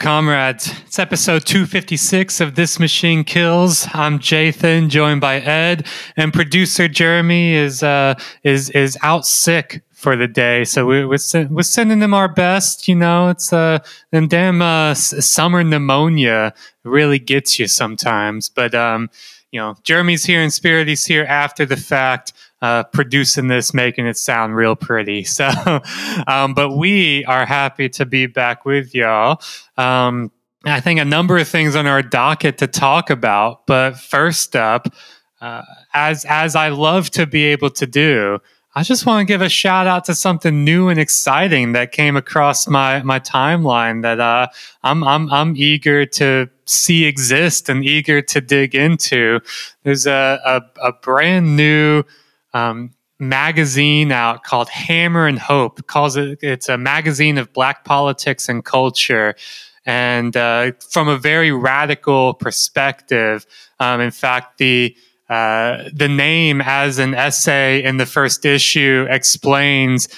[0.00, 0.72] Comrades.
[0.86, 3.86] It's episode 256 of This Machine Kills.
[3.92, 5.86] I'm Jathan, joined by Ed,
[6.16, 10.64] and producer Jeremy is uh, is is out sick for the day.
[10.64, 11.18] So we, we're,
[11.50, 12.88] we're sending them our best.
[12.88, 18.48] You know, it's uh, and damn uh, summer pneumonia really gets you sometimes.
[18.48, 19.10] But um,
[19.52, 20.88] you know, Jeremy's here in spirit.
[20.88, 22.32] He's here after the fact
[22.62, 25.24] uh, producing this, making it sound real pretty.
[25.30, 25.80] So,
[26.26, 29.40] um, but we are happy to be back with y'all.
[29.78, 30.32] Um,
[30.64, 33.66] I think a number of things on our docket to talk about.
[33.66, 34.92] But first up,
[35.40, 35.62] uh,
[35.94, 38.40] as as I love to be able to do,
[38.74, 42.16] I just want to give a shout out to something new and exciting that came
[42.16, 44.48] across my my timeline that uh,
[44.82, 49.40] I'm I'm I'm eager to see exist and eager to dig into.
[49.82, 52.04] There's a a, a brand new
[52.52, 55.86] um, magazine out called Hammer and Hope.
[55.86, 59.34] Calls it it's a magazine of black politics and culture,
[59.84, 63.46] and uh, from a very radical perspective.
[63.78, 64.96] Um, in fact, the
[65.30, 70.08] uh, the name, as an essay in the first issue explains,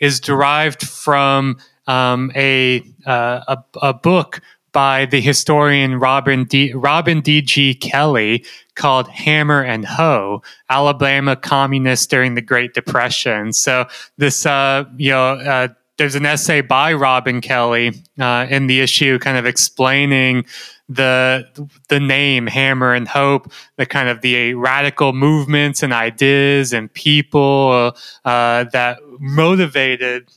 [0.00, 4.40] is derived from um, a, uh, a, a book
[4.72, 6.72] by the historian Robin D.
[6.72, 7.74] Robin D.G.
[7.74, 13.52] Kelley called Hammer and Hoe, Alabama Communists During the Great Depression.
[13.52, 18.80] So this, uh, you know, uh, there's an essay by Robin Kelley uh, in the
[18.80, 20.44] issue kind of explaining
[20.88, 21.46] the
[21.88, 27.92] the name Hammer and Hope, the kind of the radical movements and ideas and people
[28.24, 30.28] uh, that motivated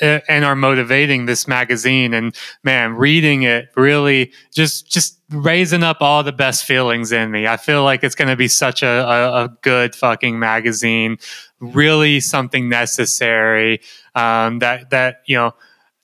[0.00, 2.14] and are motivating this magazine.
[2.14, 2.34] And
[2.64, 7.46] man reading it really just just raising up all the best feelings in me.
[7.46, 11.18] I feel like it's going to be such a, a, a, good fucking magazine.
[11.60, 13.80] Really something necessary
[14.14, 15.54] um, that that you know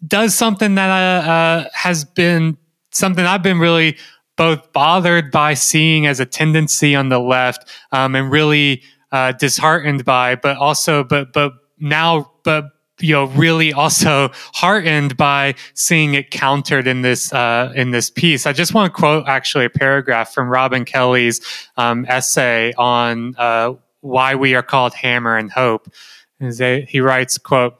[0.06, 2.56] does something that uh, uh, has been
[2.90, 3.96] something i've been really
[4.36, 10.04] both bothered by seeing as a tendency on the left um, and really uh, disheartened
[10.04, 12.66] by but also but but now but
[13.00, 18.46] you know really also heartened by seeing it countered in this uh, in this piece.
[18.46, 21.40] I just want to quote actually a paragraph from Robin Kelley's
[21.76, 25.92] um, essay on uh, why we are called Hammer and Hope.
[26.38, 27.78] He writes, "quote."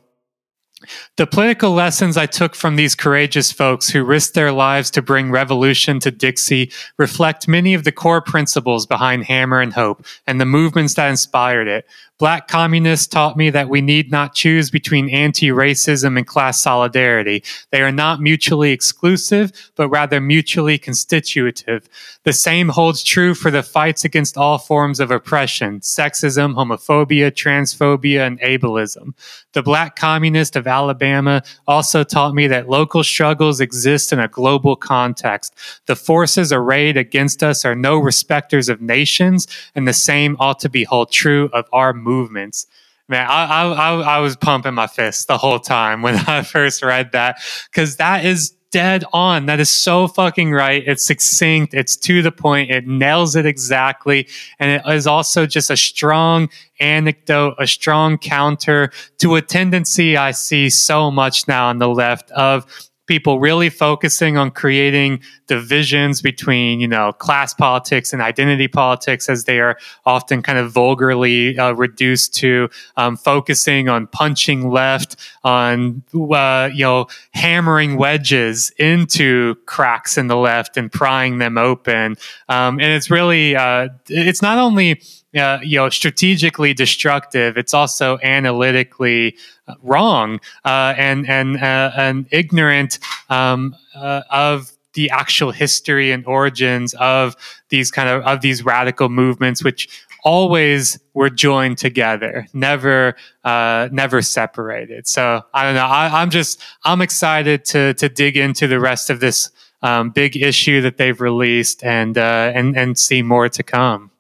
[1.17, 5.31] The political lessons I took from these courageous folks who risked their lives to bring
[5.31, 10.45] revolution to Dixie reflect many of the core principles behind Hammer and Hope and the
[10.45, 11.87] movements that inspired it,
[12.21, 17.43] Black communists taught me that we need not choose between anti racism and class solidarity.
[17.73, 21.89] They are not mutually exclusive, but rather mutually constitutive.
[22.23, 28.27] The same holds true for the fights against all forms of oppression sexism, homophobia, transphobia,
[28.27, 29.15] and ableism.
[29.53, 34.77] The Black communist of Alabama also taught me that local struggles exist in a global
[34.77, 35.53] context.
[35.87, 40.69] The forces arrayed against us are no respecters of nations, and the same ought to
[40.69, 42.67] be held true of our movements.
[43.09, 47.13] Man, I, I, I was pumping my fist the whole time when I first read
[47.13, 47.39] that
[47.71, 49.47] because that is dead on.
[49.47, 50.83] That is so fucking right.
[50.85, 51.75] It's succinct.
[51.75, 52.73] It's to the point.
[52.73, 54.27] It nails it exactly.
[54.59, 56.49] And it is also just a strong
[56.81, 62.33] anecdote, a strong counter to a tendency I see so much now on the left
[62.33, 62.67] of
[63.07, 69.45] people really focusing on creating divisions between you know class politics and identity politics as
[69.45, 69.77] they are
[70.07, 76.85] often kind of vulgarly uh, reduced to um, focusing on punching left on uh, you
[76.85, 82.17] know hammering wedges into cracks in the left and prying them open.
[82.49, 85.03] Um, and it's really uh, it's not only
[85.37, 89.37] uh, you know strategically destructive it's also analytically
[89.67, 92.99] uh, wrong uh, and and uh, and ignorant
[93.31, 97.37] um, uh, of the actual history and origins of
[97.69, 99.89] these kind of of these radical movements which
[100.23, 103.15] always were joined together never
[103.45, 105.07] uh, never separated.
[105.07, 109.11] So i don't know I, am just i'm excited to to dig into the rest
[109.11, 109.51] of this
[109.83, 114.11] um, big issue that they've released and and and see more to come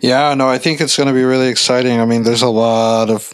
[0.00, 2.00] yeah, no, I think it's going to be really exciting.
[2.00, 3.32] I mean, there's a lot of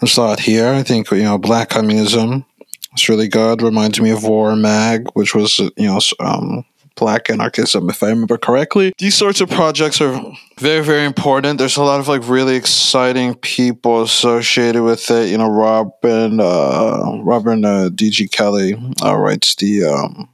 [0.00, 0.68] there's a lot here.
[0.68, 2.44] I think you know, black communism.
[2.92, 3.62] It's really good.
[3.62, 6.64] Reminds me of War Mag, which was you know um,
[7.00, 8.92] black anarchism, if I remember correctly.
[8.98, 10.20] These sorts of projects are
[10.58, 11.58] very, very important.
[11.58, 15.30] There's a lot of like really exciting people associated with it.
[15.30, 18.28] You know, Robin, uh, Robin uh, D.G.
[18.28, 20.28] Kelley uh, writes the, um,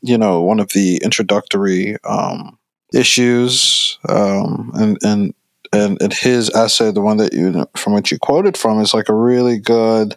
[0.00, 2.58] you know, one of the introductory um,
[2.92, 5.34] issues um, and and
[5.72, 9.08] and, and his essay, the one that you from which you quoted from, is like
[9.08, 10.16] a really good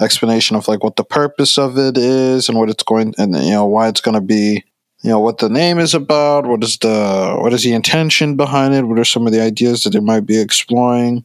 [0.00, 3.50] explanation of like what the purpose of it is and what it's going and you
[3.50, 4.64] know why it's going to be
[5.02, 8.74] you know what the name is about what is the what is the intention behind
[8.74, 11.24] it what are some of the ideas that they might be exploring.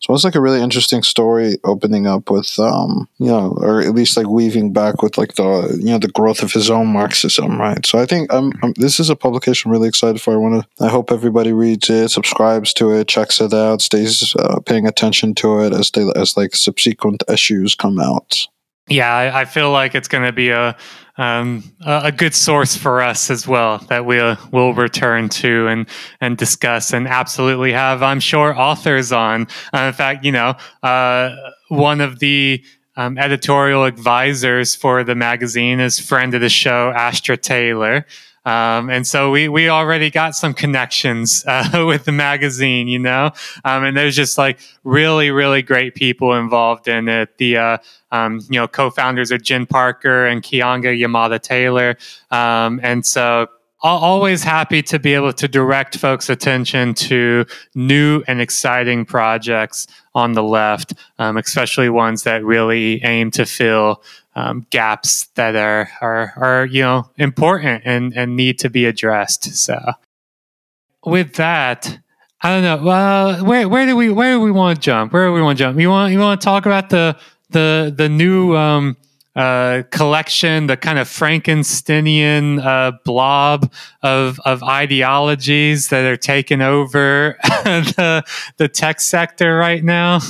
[0.00, 3.94] So it's like a really interesting story opening up with um you know or at
[3.94, 7.58] least like weaving back with like the you know the growth of his own marxism
[7.58, 7.84] right?
[7.86, 10.34] So i think I'm, I'm this is a publication I'm really excited for.
[10.34, 14.34] I want to i hope everybody reads it subscribes to it checks it out stays
[14.38, 18.46] uh, paying attention to it as they as like subsequent issues come out.
[18.88, 20.76] Yeah, I, I feel like it's going to be a
[21.18, 25.86] um, a good source for us as well that we'll will return to and
[26.20, 29.48] and discuss and absolutely have I'm sure authors on.
[29.72, 31.34] Uh, in fact, you know, uh,
[31.68, 32.62] one of the
[32.96, 38.06] um, editorial advisors for the magazine is friend of the show, Astra Taylor.
[38.46, 43.32] Um, and so we, we already got some connections uh, with the magazine, you know,
[43.64, 47.36] um, and there's just like really, really great people involved in it.
[47.38, 47.78] The, uh,
[48.12, 51.98] um, you know, co-founders are Jen Parker and Keeanga-Yamahtta Taylor.
[52.30, 53.48] Um, and so
[53.82, 57.44] always happy to be able to direct folks' attention to
[57.74, 64.02] new and exciting projects on the left, um, especially ones that really aim to fill
[64.36, 69.56] um, gaps that are, are are you know important and and need to be addressed.
[69.56, 69.94] So,
[71.04, 71.98] with that,
[72.42, 72.86] I don't know.
[72.86, 75.12] Well, where where do we where do we want to jump?
[75.12, 75.80] Where do we want to jump?
[75.80, 77.16] You want you want to talk about the
[77.50, 78.98] the the new um,
[79.34, 83.72] uh, collection, the kind of Frankensteinian uh, blob
[84.02, 88.22] of of ideologies that are taking over the
[88.58, 90.20] the tech sector right now.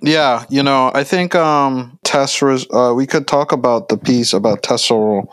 [0.00, 2.66] Yeah, you know, I think um, Tescreal.
[2.72, 5.28] Uh, we could talk about the piece about Tescreal,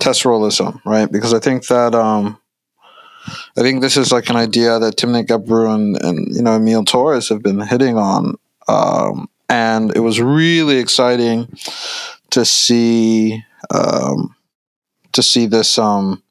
[0.00, 1.10] Tescrealism, right?
[1.10, 2.38] Because I think that um,
[3.56, 6.86] I think this is like an idea that Timnit Gebru and, and you know Émile
[6.86, 8.36] Torres have been hitting on,
[8.68, 11.48] um, and it was really exciting
[12.30, 13.42] to see
[13.74, 14.34] um,
[15.12, 16.22] to see this um,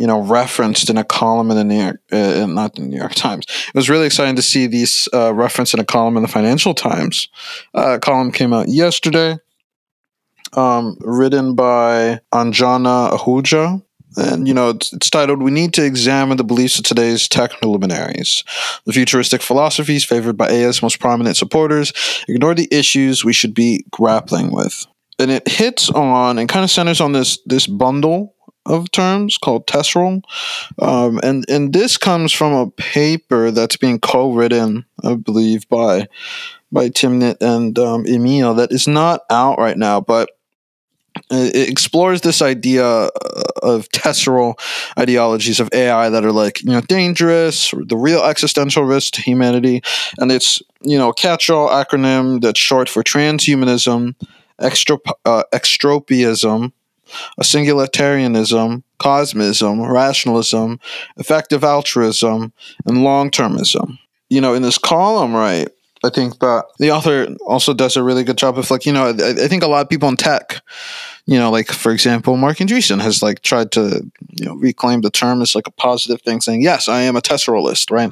[0.00, 3.14] you know, referenced in a column in the New York, uh, not the New York
[3.14, 3.44] Times.
[3.68, 6.74] It was really exciting to see these uh, referenced in a column in the Financial
[6.74, 7.28] Times.
[7.74, 9.36] Uh, column came out yesterday,
[10.54, 13.82] um, written by Anjana Ahuja.
[14.16, 17.68] And, you know, it's, it's, titled, We Need to Examine the Beliefs of Today's Techno
[17.70, 18.42] Luminaries.
[18.84, 21.92] The futuristic philosophies favored by AI's most prominent supporters
[22.26, 24.84] ignore the issues we should be grappling with.
[25.20, 28.34] And it hits on and kind of centers on this this bundle
[28.66, 30.22] of terms called Tescreal.
[30.78, 36.08] Um, and, and this comes from a paper that's being co-written, I believe, by
[36.72, 40.30] by Timnit and um, Émile that is not out right now, but
[41.30, 43.10] it explores this idea uh,
[43.62, 44.58] of Tescreal
[44.98, 49.82] ideologies of AI that are like you know dangerous, the real existential risk to humanity,
[50.18, 54.14] and it's you know catch-all acronym that's short for transhumanism,
[54.58, 56.72] extra, uh, extropiaism,
[57.38, 60.80] a singularitarianism, cosmism, rationalism,
[61.16, 62.52] effective altruism,
[62.86, 63.98] and long termism.
[64.28, 65.68] You know, in this column, right,
[66.02, 69.08] I think that the author also does a really good job of like, you know,
[69.08, 70.62] I, I think a lot of people in tech,
[71.26, 75.10] you know, like for example, Marc Andreessen has like tried to, you know, reclaim the
[75.10, 78.10] term as like a positive thing, saying, "Yes, I am a Tescrealist," right?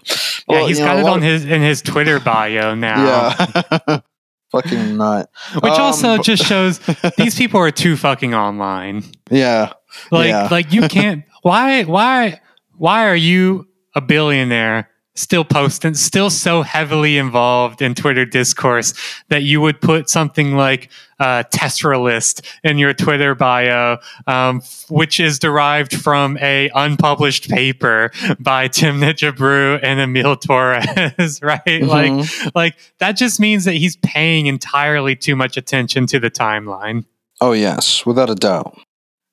[0.49, 3.35] Yeah, he's got know, it on of, his in his Twitter bio now.
[3.41, 4.01] Yeah.
[4.51, 5.31] fucking nut.
[5.55, 6.81] Which um, also just shows
[7.17, 9.05] these people are too fucking online.
[9.31, 9.73] Yeah.
[10.11, 10.49] Like yeah.
[10.51, 12.41] like you can't why why
[12.77, 18.95] why are you a billionaire still posting, still so heavily involved in Twitter discourse
[19.29, 25.39] that you would put something like uh, Tescrealist in your Twitter bio, um, which is
[25.39, 31.63] derived from a unpublished paper by Timnit Gebru and Émile Torres, right?
[31.67, 31.87] Mm-hmm.
[31.87, 37.05] Like, like that just means that he's paying entirely too much attention to the timeline.
[37.41, 38.79] Oh yes, without a doubt.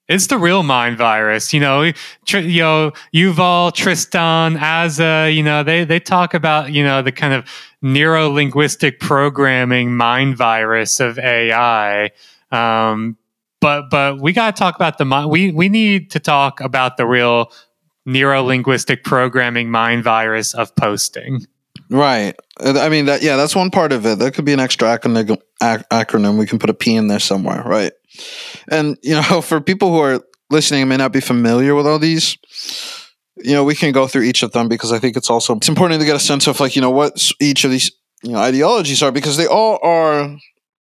[0.07, 1.91] It's the real mind virus, you know.
[2.25, 7.11] Tr- you know, Yuval, Tristan, Aza, you know, they they talk about you know the
[7.11, 7.45] kind of
[7.81, 12.11] neuro linguistic programming mind virus of AI.
[12.51, 13.17] Um,
[13.59, 17.05] but but we got to talk about the we we need to talk about the
[17.07, 17.51] real
[18.05, 21.47] neuro linguistic programming mind virus of posting.
[21.89, 22.35] Right.
[22.59, 24.19] I mean that yeah, that's one part of it.
[24.19, 26.37] That could be an extra acronym acronym.
[26.37, 27.93] We can put a P in there somewhere, right?
[28.69, 31.99] And you know, for people who are listening and may not be familiar with all
[31.99, 32.37] these,
[33.37, 35.69] you know, we can go through each of them because I think it's also it's
[35.69, 37.91] important to get a sense of like, you know, what each of these,
[38.23, 40.35] you know, ideologies are because they all are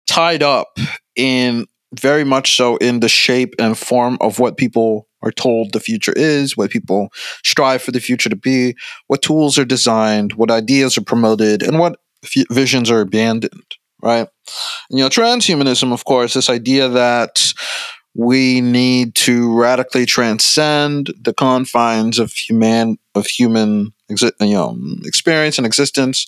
[0.08, 0.78] tied up
[1.16, 1.66] in
[2.00, 6.14] very much so in the shape and form of what people are told the future
[6.16, 7.10] is, what people
[7.44, 8.76] strive for the future to be,
[9.08, 12.00] what tools are designed, what ideas are promoted, and what
[12.52, 13.52] visions are abandoned,
[14.06, 14.28] right?
[14.90, 17.54] And, you know, transhumanism, of course, this idea that
[18.16, 25.58] we need to radically transcend the confines of human of human exi- you know experience
[25.58, 26.26] and existence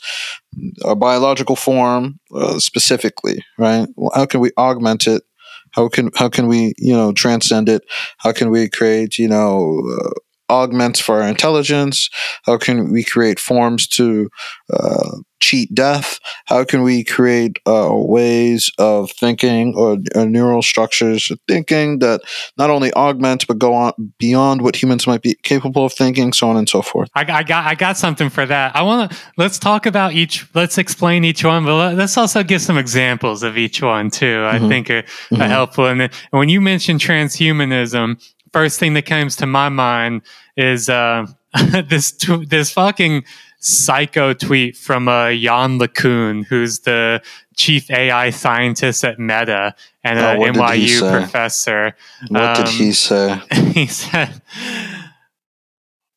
[0.84, 3.88] our biological form uh, specifically right?
[3.96, 5.24] Well, how can we augment it?
[5.72, 7.84] How can how can we you know transcend it?
[8.18, 10.10] How can we create you know uh,
[10.50, 12.10] augments for our intelligence?
[12.44, 14.30] How can we create forms to
[14.72, 16.20] uh, cheat death?
[16.46, 22.22] How can we create uh, ways of thinking or, or, neural structures of thinking that
[22.58, 26.50] not only augment but go on beyond what humans might be capable of thinking so
[26.50, 27.10] on and so forth?
[27.16, 28.76] I, I got i got something for that.
[28.76, 32.62] I want to let's talk about each let's explain each one but let's also give
[32.62, 34.70] some examples of each one too i mm-hmm.
[34.70, 35.36] think are, mm-hmm.
[35.36, 35.86] helpful.
[35.86, 38.22] And when you mentioned transhumanism
[38.58, 40.24] first thing that comes to my mind
[40.56, 41.28] is uh,
[41.90, 43.24] this t- this fucking
[43.60, 47.22] psycho tweet from uh, Yann LeCun, who's the
[47.56, 51.96] chief AI scientist at Meta and an oh, NYU professor.
[52.30, 53.40] What um, did he say?
[53.74, 54.42] he said,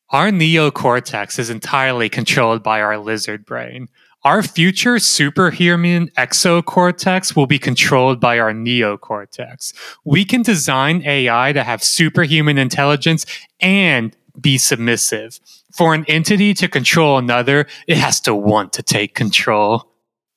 [0.09, 3.87] Our neocortex is entirely controlled by our lizard brain.
[4.23, 9.73] Our future superhuman exocortex will be controlled by our neocortex.
[10.05, 13.25] We can design AI to have superhuman intelligence
[13.59, 15.39] and be submissive.
[15.73, 19.91] For an entity to control another, it has to want to take control.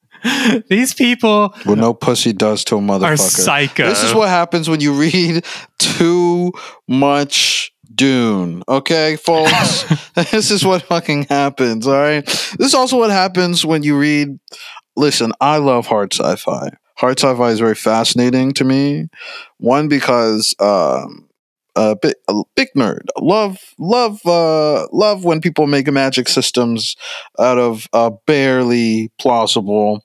[0.68, 1.54] These people.
[1.66, 3.02] Well, no pussy does to a motherfucker.
[3.02, 3.86] Are psycho.
[3.86, 5.44] This is what happens when you read
[5.78, 6.52] too
[6.88, 8.62] much Dune.
[8.68, 9.84] Okay, folks?
[10.14, 12.24] this is what fucking happens, all right?
[12.24, 14.38] This is also what happens when you read.
[14.96, 16.70] Listen, I love hard sci fi.
[16.96, 19.08] Hard sci fi is very fascinating to me.
[19.58, 20.54] One, because.
[20.60, 21.28] Um,
[21.76, 23.06] a big, a big nerd.
[23.18, 26.94] Love, love, uh, love when people make magic systems
[27.38, 30.04] out of uh, barely plausible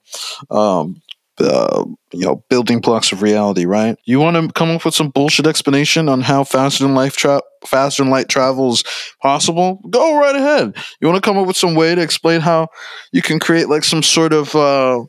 [0.50, 1.00] um,
[1.40, 3.96] uh, you know building blocks of reality, right?
[4.04, 7.42] You want to come up with some bullshit explanation on how faster than life tra-
[7.66, 8.84] faster than light travel is
[9.20, 9.80] possible?
[9.90, 10.76] Go right ahead.
[11.00, 12.68] You want to come up with some way to explain how
[13.12, 15.04] you can create like some sort of uh,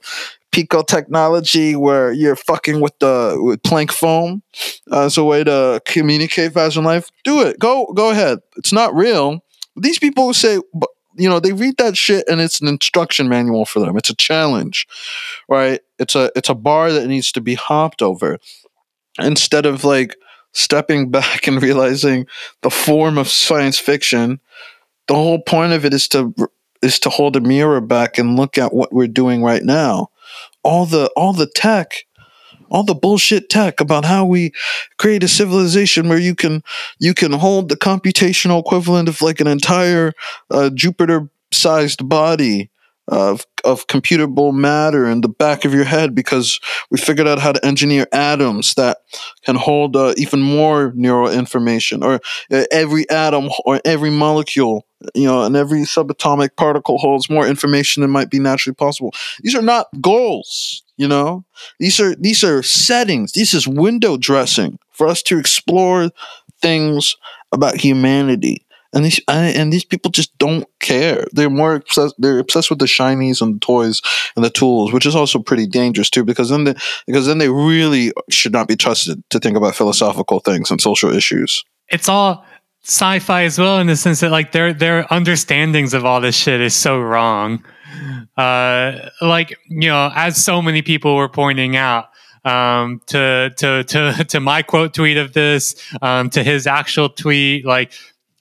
[0.51, 4.43] pico technology where you're fucking with the with Planck foam
[4.91, 7.09] as a way to communicate faster than life?
[7.23, 7.59] Do it.
[7.59, 8.39] Go go ahead.
[8.57, 9.43] It's not real.
[9.75, 10.59] These people say,
[11.15, 13.97] you know they read that shit and it's an instruction manual for them.
[13.97, 14.87] It's a challenge
[15.47, 15.81] right?
[15.99, 18.39] It's a it's a bar that needs to be hopped over.
[19.19, 20.15] Instead of like
[20.53, 22.27] stepping back and realizing
[22.61, 24.39] the form of science fiction
[25.07, 26.33] the whole point of it is to
[26.81, 30.07] is to hold a mirror back and look at what we're doing right now.
[30.63, 32.05] All the all the tech
[32.71, 34.51] all the bullshit tech about how we
[34.97, 36.63] create a civilization where you can
[36.99, 40.13] you can hold the computational equivalent of like an entire
[40.49, 42.71] uh, Jupiter sized body
[43.07, 46.59] of of computable matter in the back of your head because
[46.89, 48.99] we figured out how to engineer atoms that
[49.43, 55.25] can hold uh, even more neural information or uh, every atom or every molecule you
[55.25, 59.13] know and every subatomic particle holds more information than might be naturally possible.
[59.41, 61.43] These are not goals you know
[61.79, 66.09] these are these are settings this is window dressing for us to explore
[66.61, 67.15] things
[67.51, 71.25] about humanity and these and these people just don't care.
[71.31, 72.15] They're more obsessed.
[72.17, 74.01] They're obsessed with the shinies and the toys
[74.35, 76.25] and the tools, which is also pretty dangerous too.
[76.25, 76.75] Because then they,
[77.07, 81.09] because then they really should not be trusted to think about philosophical things and social
[81.09, 81.63] issues.
[81.87, 82.45] It's all
[82.83, 86.59] sci-fi as well in the sense that like their their understandings of all this shit
[86.59, 87.63] is so wrong.
[88.37, 92.09] Uh, like you know, as so many people were pointing out,
[92.45, 97.65] um, to to to to my quote tweet of this, um, to his actual tweet,
[97.65, 97.93] like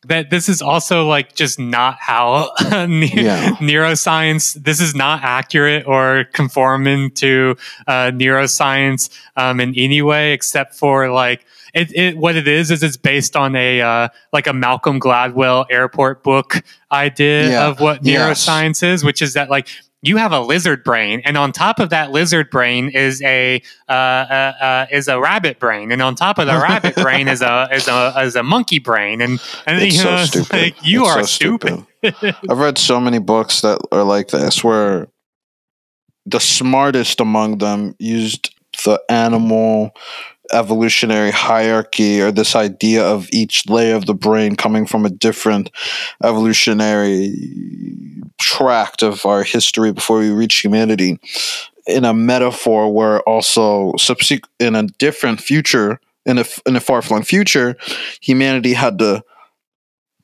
[0.07, 2.51] that this is also like just not how
[2.89, 3.51] ne- yeah.
[3.57, 7.55] neuroscience this is not accurate or conforming to
[7.87, 12.83] uh, neuroscience um, in any way except for like it, it, what it is is
[12.83, 16.63] it's based on a uh, like a Malcolm Gladwell airport book
[16.93, 17.69] idea yeah.
[17.69, 19.01] of what neuroscience yes.
[19.01, 19.69] is, which is that like
[20.03, 23.93] you have a lizard brain, and on top of that lizard brain is a uh,
[23.93, 27.69] uh, uh, is a rabbit brain, and on top of the rabbit brain is a
[27.73, 30.53] is a is a monkey brain, and and it's you know, so stupid.
[30.53, 31.87] Like, you it's are so stupid.
[31.99, 32.37] stupid.
[32.51, 35.09] I've read so many books that are like this, where
[36.25, 39.95] the smartest among them used the animal
[40.53, 45.71] evolutionary hierarchy or this idea of each layer of the brain coming from a different
[46.23, 47.35] evolutionary
[48.39, 51.19] tract of our history before we reach humanity
[51.87, 57.03] in a metaphor where also subsequent in a different future in a in a far
[57.03, 57.77] flung future,
[58.21, 59.23] humanity had to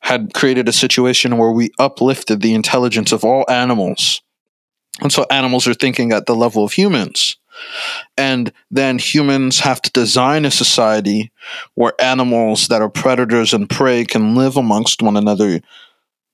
[0.00, 4.22] had created a situation where we uplifted the intelligence of all animals,
[5.00, 7.36] and so animals are thinking at the level of humans.
[8.16, 11.30] And then humans have to design a society
[11.74, 15.60] where animals that are predators and prey can live amongst one another,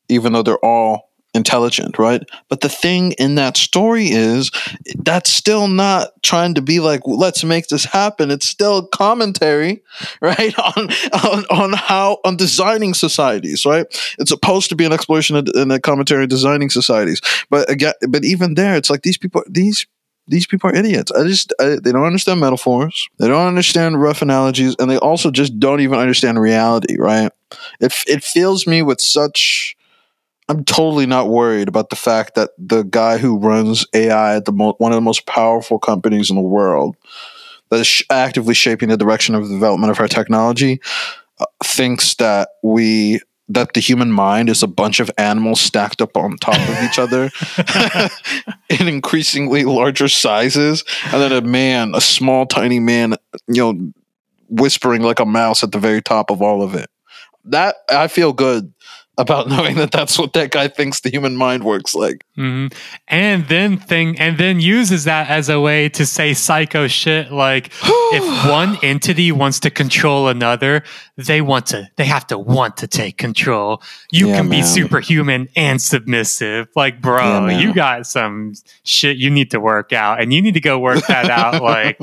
[0.08, 2.22] even though they're all intelligent, right?
[2.48, 4.50] But the thing in that story is
[4.98, 8.30] that's still not trying to be like, let's make this happen.
[8.30, 9.82] It's still commentary,
[10.20, 10.54] right?
[10.58, 13.86] On on, on how on designing societies, right?
[14.18, 17.20] It's supposed to be an exploration and a commentary on designing societies.
[17.48, 19.86] But again, but even there, it's like these people these
[20.28, 21.10] these people are idiots.
[21.12, 23.08] I just I, they don't understand metaphors.
[23.18, 26.96] They don't understand rough analogies, and they also just don't even understand reality.
[26.98, 27.30] Right?
[27.80, 29.76] It it fills me with such.
[30.48, 34.52] I'm totally not worried about the fact that the guy who runs AI at the
[34.52, 36.96] mo- one of the most powerful companies in the world,
[37.70, 40.80] that is sh- actively shaping the direction of the development of our technology,
[41.38, 43.20] uh, thinks that we
[43.54, 46.98] that the human mind is a bunch of animals stacked up on top of each
[46.98, 47.30] other
[48.80, 53.16] in increasingly larger sizes, and then a man, a small, tiny man,
[53.46, 53.92] you know,
[54.48, 56.90] whispering like a mouse at the very top of all of it.
[57.44, 58.71] That I feel good
[59.18, 62.24] about knowing that that's what that guy thinks the human mind works like.
[62.36, 62.76] Mm-hmm.
[63.08, 67.30] And then thing, and then uses that as a way to say psycho shit.
[67.30, 70.82] Like if one entity wants to control another,
[71.16, 73.82] they want to, they have to want to take control.
[74.10, 74.60] You yeah, can man.
[74.60, 76.68] be superhuman and submissive.
[76.74, 78.54] Like, bro, yeah, you got some
[78.84, 81.98] shit you need to work out, and you need to go work that out, like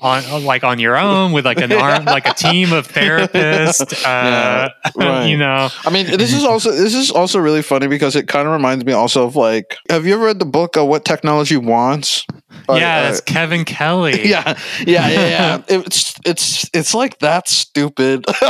[0.00, 3.92] on like on your own with like an arm, like a team of therapists.
[4.04, 5.26] Uh, yeah, right.
[5.26, 8.46] you know, I mean, this is also this is also really funny because it kind
[8.46, 11.56] of reminds me also of like have you ever read the book of what technology
[11.56, 12.26] wants
[12.68, 15.62] yeah uh, it's kevin kelly yeah yeah yeah, yeah.
[15.68, 18.24] it's it's it's like that stupid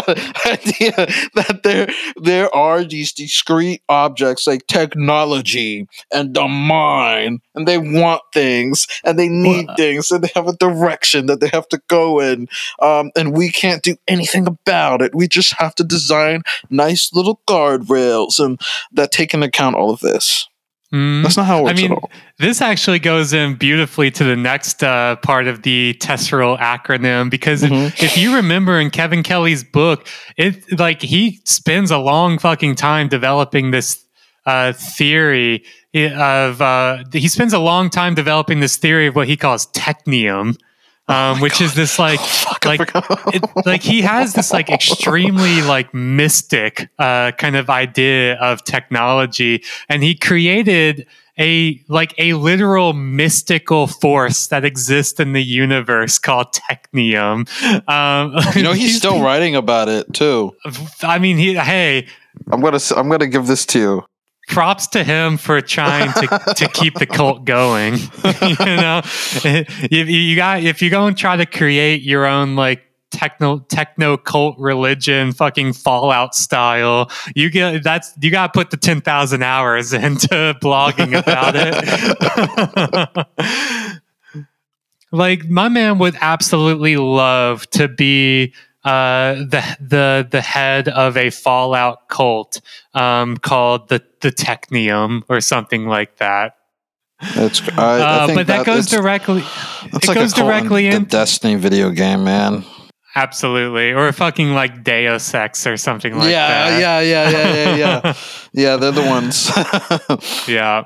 [0.46, 0.92] idea
[1.34, 8.22] that there there are these discrete objects like technology and the mind and they want
[8.32, 9.76] things and they need what?
[9.76, 12.48] things and they have a direction that they have to go in
[12.80, 17.40] um, and we can't do anything about it we just have to design nice little
[17.48, 18.60] guardrails rails and
[18.92, 20.48] that take into account all of this.
[20.92, 21.22] Mm.
[21.22, 21.98] That's not how it works I mean,
[22.38, 27.62] This actually goes in beautifully to the next uh, part of the Tescreal acronym because
[27.62, 27.74] mm-hmm.
[27.74, 32.74] if, if, you remember in Kevin Kelly's book, it like he spends a long fucking
[32.74, 34.04] time developing this
[34.44, 39.36] uh, theory of uh, he spends a long time developing this theory of what he
[39.36, 40.58] calls technium
[41.08, 41.62] um, oh which God.
[41.62, 42.80] is this like oh, like
[43.34, 49.62] it, like he has this like extremely like mystic uh, kind of idea of technology,
[49.88, 51.06] and he created
[51.38, 57.48] a like a literal mystical force that exists in the universe called technium.
[57.88, 60.54] Um, you know, he's, he's still writing about it too.
[61.02, 62.06] I mean, he hey.
[62.50, 64.04] I'm gonna I'm gonna give this to you
[64.48, 67.94] props to him for trying to, to keep the cult going.
[67.94, 72.82] you know, if you got if you go and try to create your own like
[73.12, 78.76] techno techno cult religion fucking fallout style you get that's you got to put the
[78.78, 81.76] 10,000 hours into blogging about it
[85.12, 91.30] like my man would absolutely love to be uh, the the the head of a
[91.30, 92.60] Fallout cult
[92.94, 96.56] um, called the the Technium or something like that.
[97.20, 99.44] It's, I, uh, but that, that goes directly.
[99.84, 102.64] It like goes directly in into Destiny video game, man.
[103.14, 106.80] Absolutely, or fucking like Deus Ex or something like yeah, that.
[106.80, 108.14] Yeah, yeah, yeah, yeah, yeah,
[108.52, 108.76] yeah.
[108.76, 109.50] They're the ones.
[110.48, 110.84] yeah,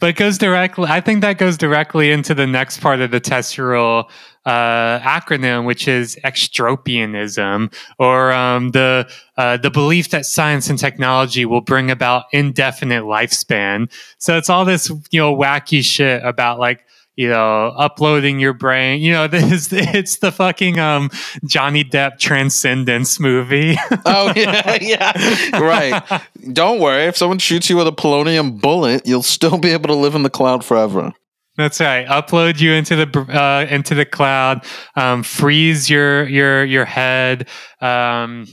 [0.00, 0.86] but it goes directly.
[0.88, 4.08] I think that goes directly into the next part of the Tescreal
[4.46, 11.44] uh, acronym, which is extropianism, or um, the uh, the belief that science and technology
[11.44, 13.90] will bring about indefinite lifespan.
[14.18, 16.84] So it's all this you know wacky shit about like
[17.16, 19.00] you know, uploading your brain.
[19.00, 21.10] You know, this it's the fucking um,
[21.44, 23.76] Johnny Depp Transcendence movie.
[24.06, 26.22] oh yeah, yeah, right.
[26.52, 27.04] Don't worry.
[27.04, 30.22] If someone shoots you with a polonium bullet, you'll still be able to live in
[30.22, 31.12] the cloud forever.
[31.56, 32.06] That's right.
[32.06, 34.64] Upload you into the uh, into the cloud.
[34.96, 37.48] Um, freeze your your your head.
[37.80, 38.46] Um,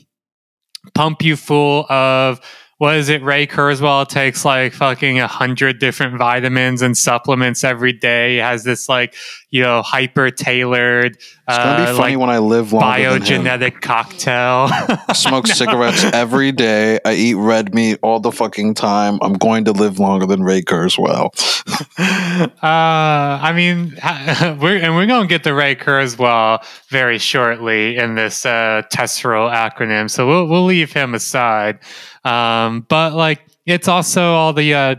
[0.93, 2.39] pump you full of
[2.81, 3.21] what is it?
[3.21, 8.31] Ray Kurzweil takes like fucking a hundred different vitamins and supplements every day.
[8.31, 9.13] He has this like
[9.51, 11.15] you know hyper tailored.
[11.15, 14.67] It's gonna be uh, funny like when I live longer biogenetic cocktail.
[15.13, 16.99] Smoke cigarettes every day.
[17.05, 19.19] I eat red meat all the fucking time.
[19.21, 21.29] I'm going to live longer than Ray Kurzweil.
[21.99, 23.93] uh, I mean,
[24.59, 30.27] we're and we're gonna get the Ray Kurzweil very shortly in this uh, acronym, so
[30.27, 31.77] we'll we'll leave him aside.
[32.23, 34.95] Um, but like, it's also all the uh,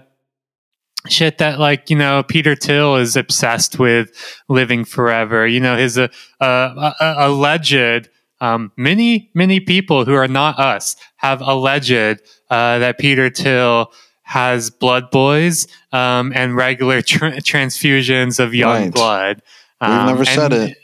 [1.09, 4.11] shit that like you know Peter Thiel is obsessed with
[4.49, 5.47] living forever.
[5.47, 6.09] You know, his uh,
[6.41, 6.45] uh,
[7.01, 8.09] uh, alleged.
[8.41, 11.93] Um, many many people who are not us have alleged
[12.51, 18.93] uh, that Peter Thiel has blood boys um, and regular tra- transfusions of young Right.
[18.93, 19.43] blood.
[19.81, 20.77] We've Um, never said it.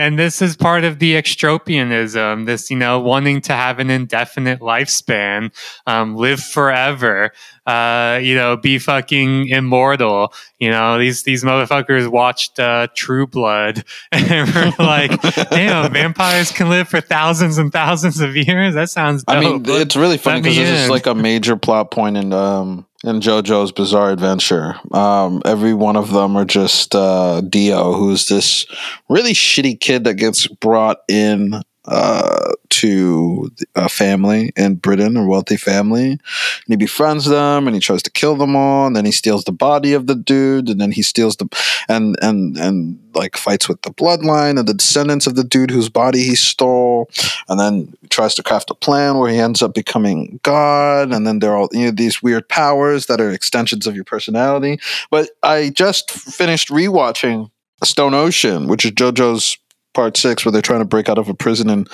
[0.00, 4.60] And this is part of the extropianism, this, you know, wanting to have an indefinite
[4.60, 5.52] lifespan,
[5.86, 7.32] um, live forever,
[7.66, 10.32] uh, you know, be fucking immortal.
[10.58, 16.68] You know, these, these motherfuckers watched, uh, True Blood and were like, damn, vampires can
[16.68, 18.74] live for thousands and thousands of years.
[18.74, 19.36] That sounds dope.
[19.36, 22.87] I mean, it's really funny because this is like a major plot point in um
[23.08, 24.76] in JoJo's Bizarre Adventure.
[24.92, 28.66] Um, every one of them are just uh, Dio, who's this
[29.08, 35.56] really shitty kid that gets brought in uh, to a family in Britain, a wealthy
[35.56, 36.20] family, and
[36.66, 39.52] he befriends them, and he tries to kill them all, and then he steals the
[39.52, 41.48] body of the dude, and then he steals the
[41.88, 45.88] and and and like fights with the bloodline and the descendants of the dude whose
[45.88, 47.08] body he stole.
[47.48, 51.38] And then tries to craft a plan where he ends up becoming God, and then
[51.38, 54.78] there are all you know, these weird powers that are extensions of your personality.
[55.10, 57.50] But I just finished rewatching
[57.82, 59.56] Stone Ocean, which is JoJo's
[59.98, 61.86] part six, where they're trying to break out of a prison in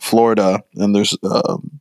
[0.00, 1.16] Florida, and there's.
[1.22, 1.80] Um,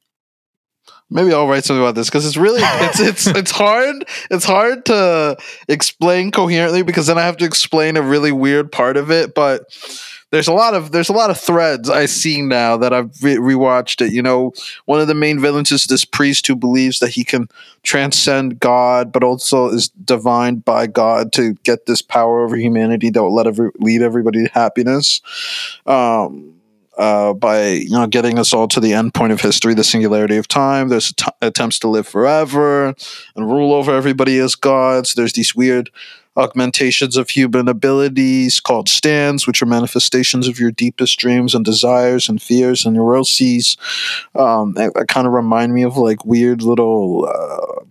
[1.13, 4.85] Maybe I'll write something about this because it's really it's it's it's hard it's hard
[4.85, 5.35] to
[5.67, 9.35] explain coherently because then I have to explain a really weird part of it.
[9.35, 9.65] But
[10.31, 13.35] there's a lot of there's a lot of threads I see now that I've re-
[13.35, 14.13] rewatched it.
[14.13, 14.53] You know,
[14.85, 17.49] one of the main villains is this priest who believes that he can
[17.83, 23.21] transcend God, but also is divined by God to get this power over humanity that
[23.21, 25.21] will let every lead everybody to happiness.
[25.85, 26.60] Um,
[27.01, 30.37] uh, by you know getting us all to the end point of history, the singularity
[30.37, 30.89] of time.
[30.89, 32.93] There's att- attempts to live forever
[33.35, 35.15] and rule over everybody as gods.
[35.15, 35.89] There's these weird
[36.37, 42.29] augmentations of human abilities called stands, which are manifestations of your deepest dreams and desires
[42.29, 43.77] and fears and neuroses.
[44.35, 47.25] Um, that, that kind of remind me of like weird little.
[47.25, 47.85] Uh,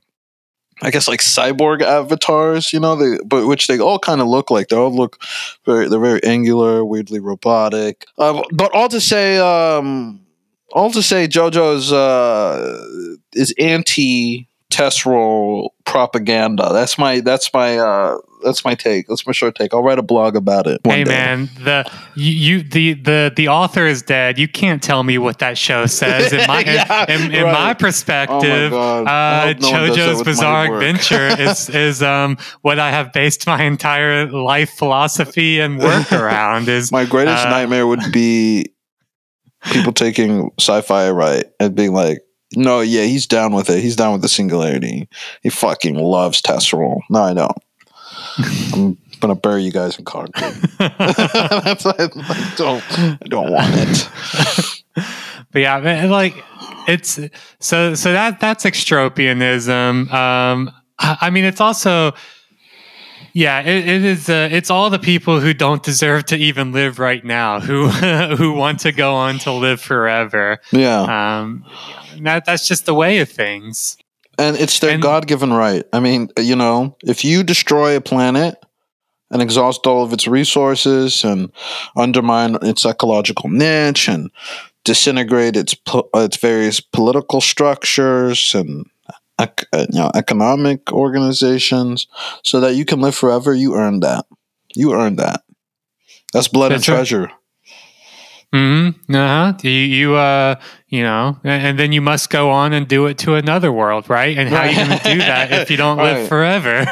[0.83, 4.51] I guess like cyborg avatars, you know, they but which they all kind of look
[4.51, 4.69] like.
[4.69, 5.23] They all look
[5.67, 8.07] very they're very angular, weirdly robotic.
[8.19, 10.21] Uh, but all to say, um,
[10.73, 12.85] all to say, JoJo's uh,
[13.35, 16.71] is anti Tescreal propaganda.
[16.73, 19.07] That's my that's my uh, that's my take.
[19.07, 19.73] That's my short take.
[19.75, 20.81] I'll write a blog about it.
[20.85, 21.11] Hey day.
[21.11, 24.39] man, the you, you the the the author is dead.
[24.39, 26.33] You can't tell me what that show says.
[26.33, 27.53] In my Yeah, in, in right.
[27.53, 30.75] my Oh perspective, my uh, no one does that JoJo's Bizarre.
[30.75, 36.69] Adventure is is um what I have based my entire life philosophy and work around.
[36.69, 38.73] Is My greatest Uh, nightmare would be
[39.73, 42.21] people taking sci-fi right and being like,
[42.57, 43.81] "No, yeah, he's down with it.
[43.83, 45.09] He's down with the singularity.
[45.43, 47.57] He fucking loves Tescreal." No, I don't.
[48.75, 50.55] I'm gonna bury you guys in concrete.
[50.79, 52.09] That's I
[52.57, 52.83] don't.
[52.99, 54.83] I don't want it.
[55.53, 56.35] but yeah, man, like
[56.89, 57.19] it's
[57.59, 60.13] so so that that's extropianism.
[60.13, 62.13] Um, I I mean, it's also
[63.33, 64.29] yeah, it, it is.
[64.29, 67.89] Uh, it's all the people who don't deserve to even live right now, who
[68.37, 70.59] who want to go on to live forever.
[70.73, 71.03] Yeah,
[71.41, 71.65] Um,
[72.23, 73.97] that that's just the way of things.
[74.41, 75.85] And it's their and- God-given right.
[75.93, 78.57] I mean, you know, if you destroy a planet
[79.31, 81.53] and exhaust all of its resources and
[81.97, 84.31] undermine its ecological niche and
[84.85, 88.87] disintegrate its po- its various political structures and
[89.39, 92.07] ec- uh, you know economic organizations
[92.43, 94.25] so that you can live forever you earned that.
[94.75, 95.43] You earned that.
[96.33, 97.31] That's blood and treasure
[98.53, 99.53] hmm Uh-huh.
[99.63, 100.57] You, you, uh,
[100.89, 104.11] you know, and, and then you must go on and do it to another world,
[104.11, 104.37] right?
[104.37, 106.85] And how are you going to do that if you don't live forever?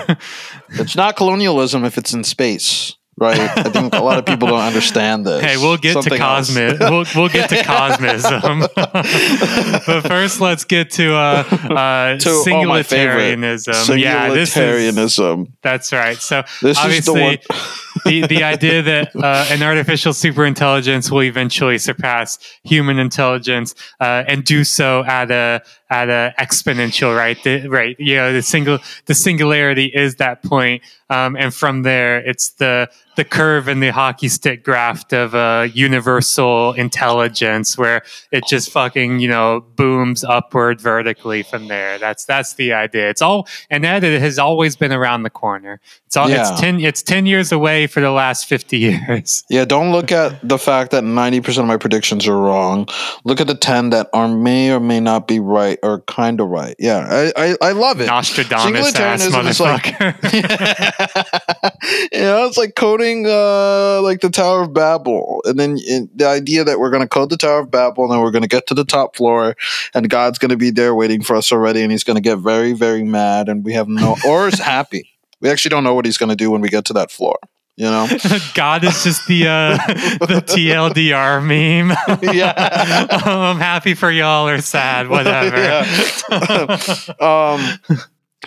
[0.70, 4.60] it's not colonialism if it's in space right i think a lot of people don't
[4.60, 6.50] understand this Hey, we'll get Something to else.
[6.50, 8.68] cosmi- we'll, we'll get to cosmism.
[9.86, 12.86] but first, let's get to uh, uh, To- favorite.
[12.86, 13.98] singularitarianism.
[14.00, 16.16] yeah, this is that's right.
[16.18, 17.38] So This is the obviously, one.
[18.04, 24.44] The, the idea that uh, an artificial superintelligence will eventually surpass human intelligence uh, and
[24.44, 27.42] do so at a at a exponential right?
[27.44, 32.18] The, right you know the single the singularity is that point um, and from there
[32.18, 38.44] it's the the curve and the hockey stick graft of a universal intelligence where it
[38.46, 41.98] just fucking you know booms upward vertically from there.
[41.98, 43.10] That's that's the idea.
[43.10, 45.80] It's all and that it has always been around the corner.
[46.06, 46.48] It's all Yeah.
[46.52, 49.42] it's 10 it's 10 years away for the last 50 years.
[49.50, 52.86] Yeah, don't look at the fact that 90% of my predictions are wrong.
[53.24, 56.48] Look at the 10 that are may or may not be right or kind of
[56.48, 56.74] right.
[56.78, 58.06] Yeah, I, I, I love it.
[58.06, 60.22] Nostradamus ass like- motherfucker.
[62.12, 65.42] you know, it's like coding uh, like the Tower of Babel.
[65.44, 65.76] And then
[66.14, 68.42] the idea that we're going to code the Tower of Babel and then we're going
[68.42, 69.56] to get to the top floor
[69.94, 72.38] and God's going to be there waiting for us already and he's going to get
[72.38, 75.10] very, very mad and we have no, or is happy.
[75.40, 77.38] We actually don't know what he's going to do when we get to that floor.
[77.78, 78.08] You know?
[78.54, 79.76] God is just the uh,
[80.26, 81.96] the TLDR meme.
[82.34, 83.06] Yeah.
[83.24, 85.56] I'm happy for y'all or sad, whatever.
[87.20, 87.78] um,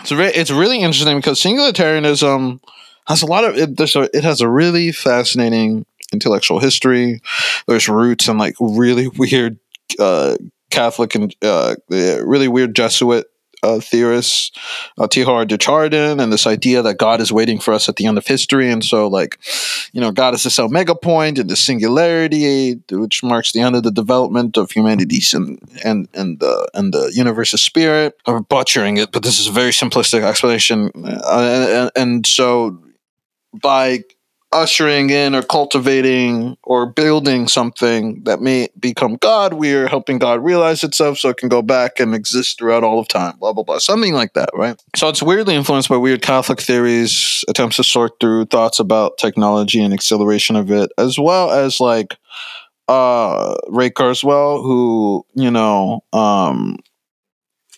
[0.01, 2.59] it's very, it's really interesting because singularitarianism
[3.07, 3.77] has a lot of it.
[3.77, 7.21] There's a, it has a really fascinating intellectual history.
[7.67, 9.57] There's roots in like really weird
[9.97, 10.35] uh,
[10.71, 13.30] Catholic and uh, really weird Jesuit.
[13.63, 14.51] Uh, theorists,
[14.97, 18.17] uh, de Chardin, and this idea that God is waiting for us at the end
[18.17, 19.37] of history, and so like,
[19.93, 23.83] you know, God is this omega point and the singularity, which marks the end of
[23.83, 28.17] the development of humanity's and and and the and the universe's spirit.
[28.25, 32.79] I'm butchering it, but this is a very simplistic explanation, uh, and, and so
[33.53, 34.03] by
[34.53, 40.43] ushering in or cultivating or building something that may become God, we are helping God
[40.43, 43.63] realize itself so it can go back and exist throughout all of time, blah, blah,
[43.63, 43.79] blah.
[43.79, 44.81] Something like that, right?
[44.95, 49.81] So it's weirdly influenced by weird Catholic theories, attempts to sort through thoughts about technology
[49.81, 52.17] and acceleration of it, as well as like
[52.87, 56.77] uh Ray Kurzweil, who, you know, um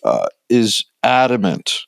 [0.02, 1.80] uh, is adamant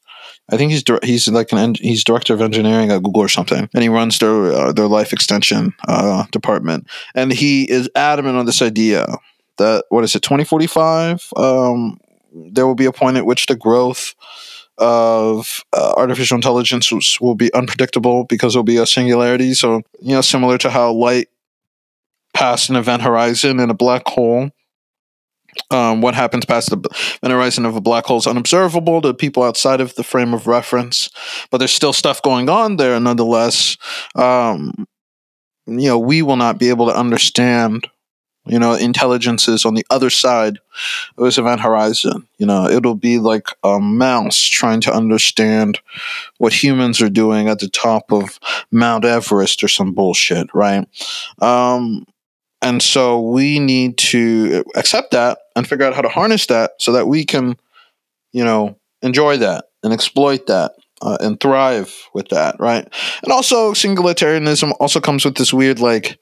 [0.48, 3.82] I think he's he's like an he's director of engineering at Google or something, and
[3.82, 6.86] he runs their uh, their life extension uh, department.
[7.14, 9.06] And he is adamant on this idea
[9.58, 11.24] that what is it, twenty forty five?
[11.36, 11.98] Um,
[12.32, 14.14] there will be a point at which the growth
[14.78, 19.54] of uh, artificial intelligence will, be unpredictable because will be a singularity.
[19.54, 21.28] So you know, similar to how light
[22.34, 24.50] past an event horizon in a black hole
[25.70, 29.42] um, what happens past the event horizon of a black hole is unobservable to people
[29.42, 31.10] outside of the frame of reference,
[31.50, 33.76] but there's still stuff going on there nonetheless.
[34.14, 34.86] Um,
[35.66, 37.88] you know, we will not be able to understand,
[38.46, 40.58] you know, intelligences on the other side
[41.18, 42.26] of this event horizon.
[42.38, 45.80] You know, it'll be like a mouse trying to understand
[46.38, 48.38] what humans are doing at the top of
[48.70, 50.86] Mount Everest or some bullshit, right?
[51.40, 52.06] Um,
[52.62, 56.92] and so we need to accept that and figure out how to harness that so
[56.92, 57.56] that we can,
[58.32, 62.86] you know, enjoy that and exploit that uh, and thrive with that, right?
[63.22, 66.18] And also, singularitarianism also comes with this weird, like,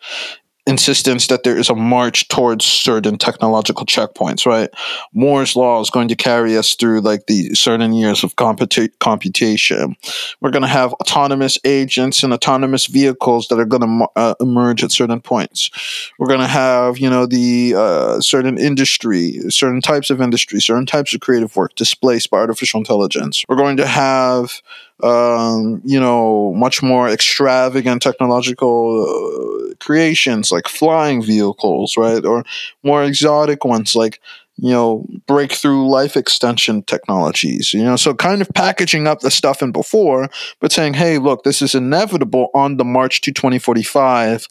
[0.67, 4.71] insistence that there is a march towards certain technological checkpoints, right?
[5.13, 9.97] Moore's law is going to carry us through like the certain years of computa- computation.
[10.41, 14.83] We're going to have autonomous agents and autonomous vehicles that are going to uh, emerge
[14.83, 15.71] at certain points.
[16.19, 20.87] We're going to have, you know, the uh, certain industry, certain types of industry, certain
[20.87, 23.45] types of creative work displaced by artificial intelligence.
[23.49, 24.63] We're going to have
[25.03, 32.25] um, you know, much more extravagant technological uh, creations like flying vehicles, right?
[32.25, 32.45] Or
[32.83, 34.21] more exotic ones like,
[34.57, 39.63] you know, breakthrough life extension technologies, you know, so kind of packaging up the stuff
[39.63, 40.29] in before,
[40.61, 44.47] but saying, hey, look, this is inevitable on the march to 2045,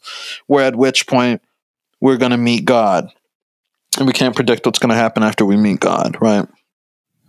[0.46, 1.40] where at which point
[2.00, 3.08] we're going to meet God.
[3.96, 6.46] And we can't predict what's going to happen after we meet God, right?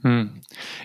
[0.01, 0.25] Hmm.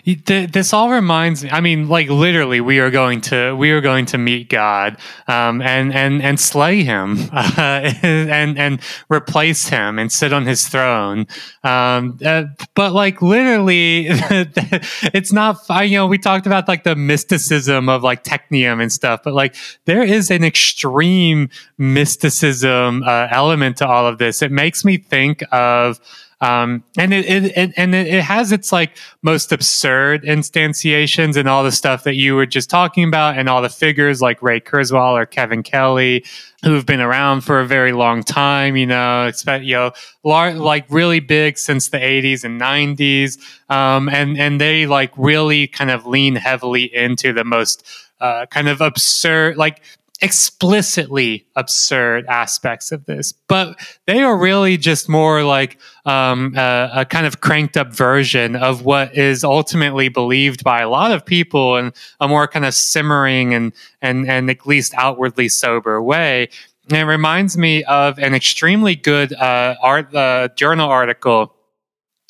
[0.05, 1.49] Th- This all reminds me.
[1.51, 5.61] I mean, like literally, we are going to we are going to meet God, um,
[5.61, 11.27] and and and slay him, uh, and and replace him, and sit on his throne.
[11.63, 15.57] Um, uh, but like literally, it's not.
[15.69, 19.55] You know, we talked about like the mysticism of like technium and stuff, but like
[19.85, 24.41] there is an extreme mysticism uh, element to all of this.
[24.41, 25.99] It makes me think of
[26.41, 31.63] um, and it, it, it and it, has its like most absurd instantiations and all
[31.63, 35.13] the stuff that you were just talking about, and all the figures like Ray Kurzweil
[35.13, 36.25] or Kevin Kelly,
[36.63, 38.75] who've been around for a very long time.
[38.75, 39.91] You know, expect you know,
[40.23, 43.37] lar- like really big since the '80s and '90s,
[43.69, 47.85] um, and and they like really kind of lean heavily into the most
[48.19, 49.81] uh, kind of absurd, like
[50.21, 57.05] explicitly absurd aspects of this, but they are really just more like um, a, a,
[57.05, 61.75] kind of cranked up version of what is ultimately believed by a lot of people
[61.77, 66.49] in a more kind of simmering and and and at least outwardly sober way.
[66.89, 71.55] And it reminds me of an extremely good uh, art uh, journal article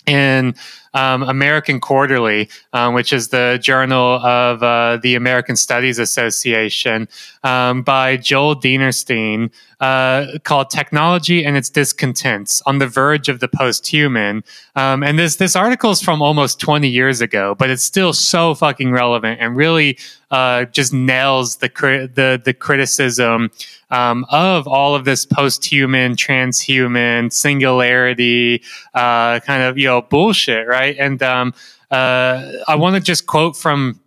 [0.06, 0.56] in
[0.94, 7.08] um, American Quarterly, um, which is the journal of uh, the American Studies Association,
[7.44, 13.48] um, by Joel Dinerstein, uh, called "Technology and Its Discontents: On the Verge of the
[13.48, 14.44] Posthuman."
[14.76, 18.54] Um, and this this article is from almost 20 years ago, but it's still so
[18.54, 19.98] fucking relevant and really
[20.30, 21.70] uh, just nails the
[22.14, 23.50] the the criticism
[23.92, 30.96] um, of all of this post-human, transhuman, singularity, uh, kind of you know bullshit, right?
[30.98, 31.54] And um,
[31.92, 34.00] uh, I want to just quote from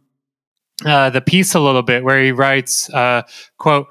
[0.84, 3.22] uh, the piece a little bit where he writes, uh,
[3.58, 3.86] "quote."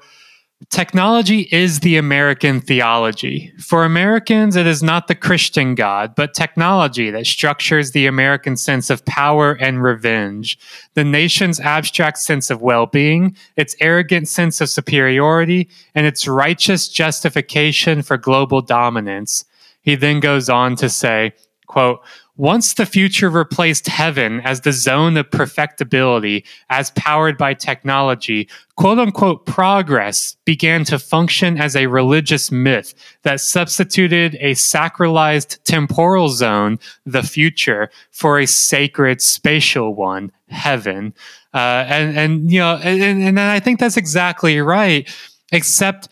[0.70, 3.52] Technology is the American theology.
[3.58, 8.88] For Americans, it is not the Christian God, but technology that structures the American sense
[8.88, 10.58] of power and revenge,
[10.94, 16.88] the nation's abstract sense of well being, its arrogant sense of superiority, and its righteous
[16.88, 19.44] justification for global dominance.
[19.82, 21.34] He then goes on to say,
[21.66, 22.00] quote,
[22.36, 28.98] once the future replaced heaven as the zone of perfectibility, as powered by technology, quote
[28.98, 32.92] unquote progress began to function as a religious myth
[33.22, 41.14] that substituted a sacralized temporal zone, the future, for a sacred spatial one, heaven.
[41.52, 45.08] Uh, and, and, you know, and, and I think that's exactly right,
[45.52, 46.08] except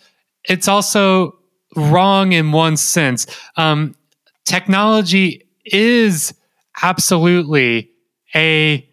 [0.48, 1.36] it's also
[1.74, 3.26] wrong in one sense.
[3.56, 3.96] Um,
[4.44, 6.34] technology is
[6.82, 7.90] absolutely
[8.34, 8.88] a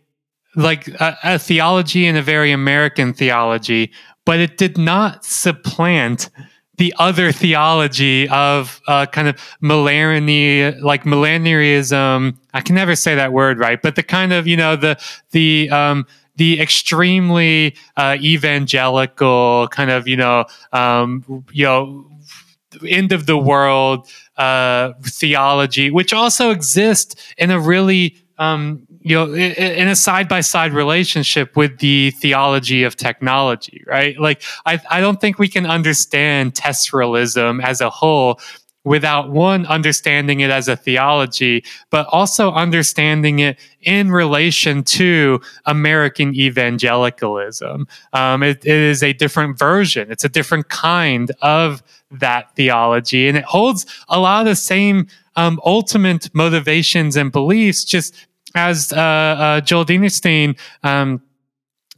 [0.55, 3.91] like a, a, theology and a very American theology,
[4.25, 6.29] but it did not supplant
[6.77, 12.37] the other theology of uh, kind of millennial, like millenarianism.
[12.53, 14.97] I can never say that word right, but the kind of you know the
[15.31, 22.09] the um, the extremely uh, evangelical kind of you know um, you know
[22.87, 24.07] end of the world
[24.39, 30.41] uh, theology, which also exists in a really um, you know in a side by
[30.41, 34.19] side relationship with the theology of technology, right?
[34.19, 38.39] Like I I don't think we can understand Tescrealism as a whole
[38.89, 46.33] without one understanding it as a theology, but also understanding it in relation to American
[46.33, 47.87] evangelicalism.
[48.13, 53.37] Um, it, it is a different version, it's a different kind of that theology, and
[53.37, 58.15] it holds a lot of the same um, ultimate motivations and beliefs, just
[58.55, 60.57] as uh, uh, Joel Dinerstein.
[60.81, 61.21] Um,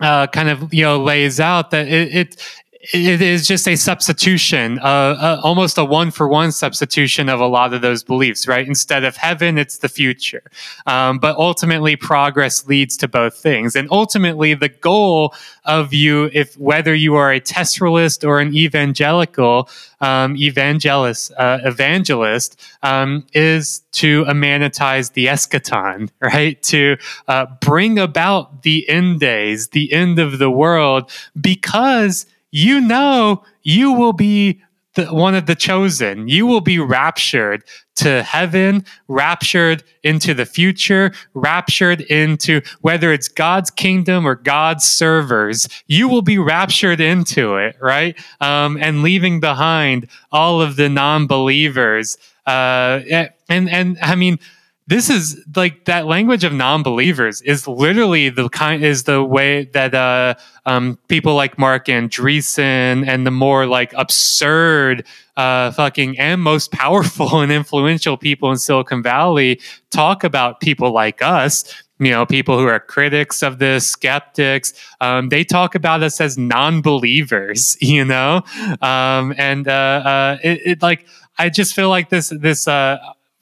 [0.02, 2.61] uh, kind of you know lays out that it, it
[2.94, 7.46] it is just a substitution, uh, uh, almost a one for one substitution of a
[7.46, 8.68] lot of those beliefs, right?
[8.68, 10.42] Instead of heaven, it's the future.
[10.88, 13.76] Um, but ultimately, progress leads to both things.
[13.76, 19.70] And ultimately, the goal of you, if whether you are a Tescrealist or an evangelical,
[20.00, 26.62] um, evangelist, uh, evangelist, um, is to immanentize the eschaton, right?
[26.64, 33.44] To uh, bring about the end days, the end of the world, because you know
[33.64, 34.62] you will be
[34.96, 36.28] the, one of the chosen.
[36.28, 37.64] You will be raptured
[37.96, 45.68] to heaven, raptured into the future, raptured into whether it's God's kingdom or God's servers.
[45.88, 48.18] You will be raptured into it, right?
[48.42, 52.18] Um, and leaving behind all of the non believers.
[52.46, 53.02] Uh,
[53.50, 54.40] and and I mean
[54.88, 59.94] this is like that language of non-believers is literally the kind is the way that
[59.94, 60.34] uh,
[60.66, 65.06] um, people like Marc Andreessen and the more like absurd
[65.38, 69.60] uh, fucking and most powerful and influential people in Silicon Valley
[69.92, 71.64] talk about people like us
[72.00, 76.38] you know people who are critics of this skeptics um, they talk about us as
[76.38, 78.42] non-believers you know?
[78.82, 81.06] Um, and uh, uh, it, it, like
[81.38, 82.98] i just feel like this this uh,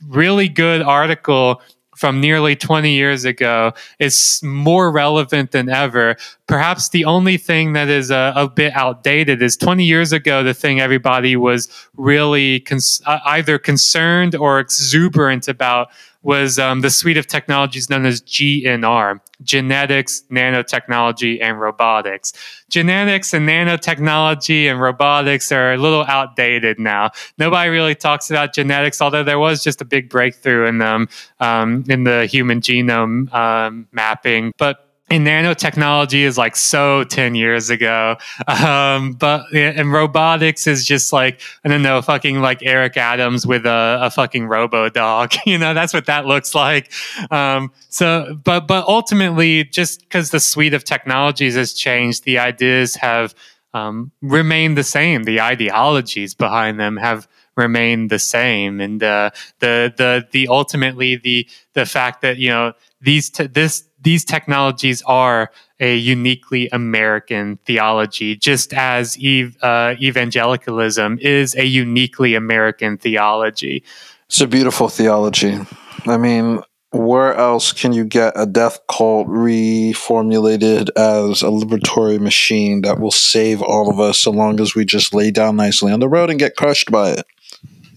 [0.08, 1.62] really good article
[2.00, 6.16] from nearly 20 years ago is more relevant than ever.
[6.48, 10.54] Perhaps the only thing that is a, a bit outdated is 20 years ago, the
[10.54, 15.90] thing everybody was really cons- uh, either concerned or exuberant about
[16.22, 22.34] was um, the suite of technologies known as GNR genetics, nanotechnology, and robotics.
[22.70, 27.12] Genetics and nanotechnology and robotics are a little outdated now.
[27.38, 31.08] Nobody really talks about genetics, although there was just a big breakthrough in them
[31.40, 34.52] um, in the human genome um, mapping.
[34.58, 38.18] But and nanotechnology is like so 10 years ago.
[38.48, 43.66] Um, but and robotics is just like i don't know fucking like eric adams with
[43.66, 46.92] a, a fucking robo dog you know that's what that looks like.
[47.32, 52.96] Um, so but but ultimately just because the suite of technologies has changed the ideas
[52.96, 53.34] have
[53.74, 55.24] um, remained the same.
[55.24, 58.80] The ideologies behind them have remained the same.
[58.80, 63.84] And uh, the the the ultimately the the fact that you know these t- this
[64.02, 72.36] these technologies are a uniquely American theology, just as ev- uh, evangelicalism is a uniquely
[72.36, 73.84] American theology.
[74.28, 75.58] It's a beautiful theology.
[76.06, 82.82] I mean, where else can you get a death cult reformulated as a liberatory machine
[82.82, 86.00] that will save all of us so long as we just lay down nicely on
[86.00, 87.26] the road and get crushed by it?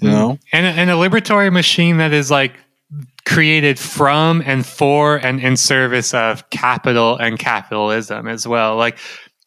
[0.00, 0.14] You hmm.
[0.14, 0.38] know?
[0.52, 2.52] And, and a liberatory machine that is like
[3.24, 8.76] created from and for and in service of capital and capitalism as well.
[8.76, 8.98] Like,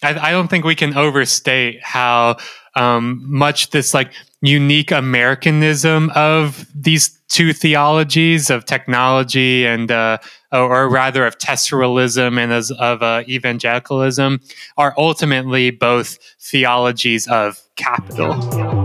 [0.03, 2.37] I, I don't think we can overstate how
[2.75, 4.11] um, much this like
[4.41, 10.17] unique Americanism of these two theologies of technology and uh,
[10.51, 14.39] or rather of Tescrealism and as, of uh, evangelicalism
[14.77, 18.84] are ultimately both theologies of capital.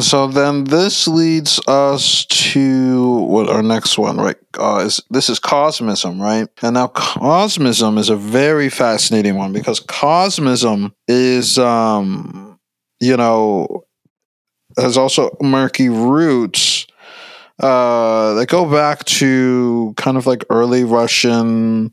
[0.00, 4.38] And so then this leads us to what our next one, right?
[4.58, 6.48] Uh, is this is cosmism, right?
[6.62, 12.58] And now cosmism is a very fascinating one because cosmism is, um,
[12.98, 13.84] you know,
[14.78, 16.86] has also murky roots
[17.60, 21.90] uh, that go back to kind of like early Russian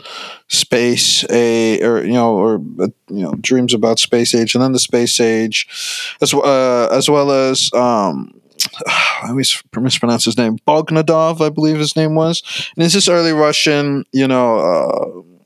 [0.48, 4.72] space a or you know or uh, you know dreams about space age and then
[4.72, 5.68] the space age
[6.22, 8.34] as uh, as well as um
[8.88, 12.42] I always mispronounce his name Bogdanov I believe his name was.
[12.76, 15.37] And this early Russian you know uh,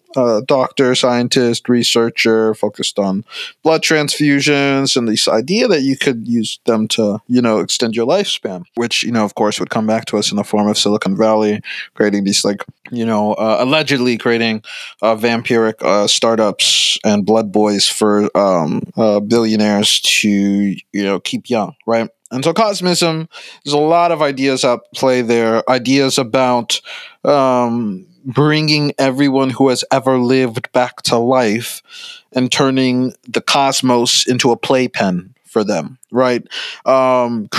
[0.47, 3.23] doctor, scientist, researcher focused on
[3.63, 8.07] blood transfusions and this idea that you could use them to, you know, extend your
[8.07, 10.77] lifespan, which, you know, of course, would come back to us in the form of
[10.77, 11.61] Silicon Valley,
[11.93, 14.63] creating these, like, you know, uh, allegedly creating
[15.01, 21.49] uh, vampiric uh, startups and blood boys for um, uh, billionaires to, you know, keep
[21.49, 22.09] young, right?
[22.31, 23.27] And so cosmism,
[23.63, 25.69] there's a lot of ideas at play there.
[25.69, 26.79] Ideas about
[27.25, 31.81] um, bringing everyone who has ever lived back to life
[32.33, 36.45] and turning the cosmos into a playpen for them, right?
[36.85, 37.49] Um,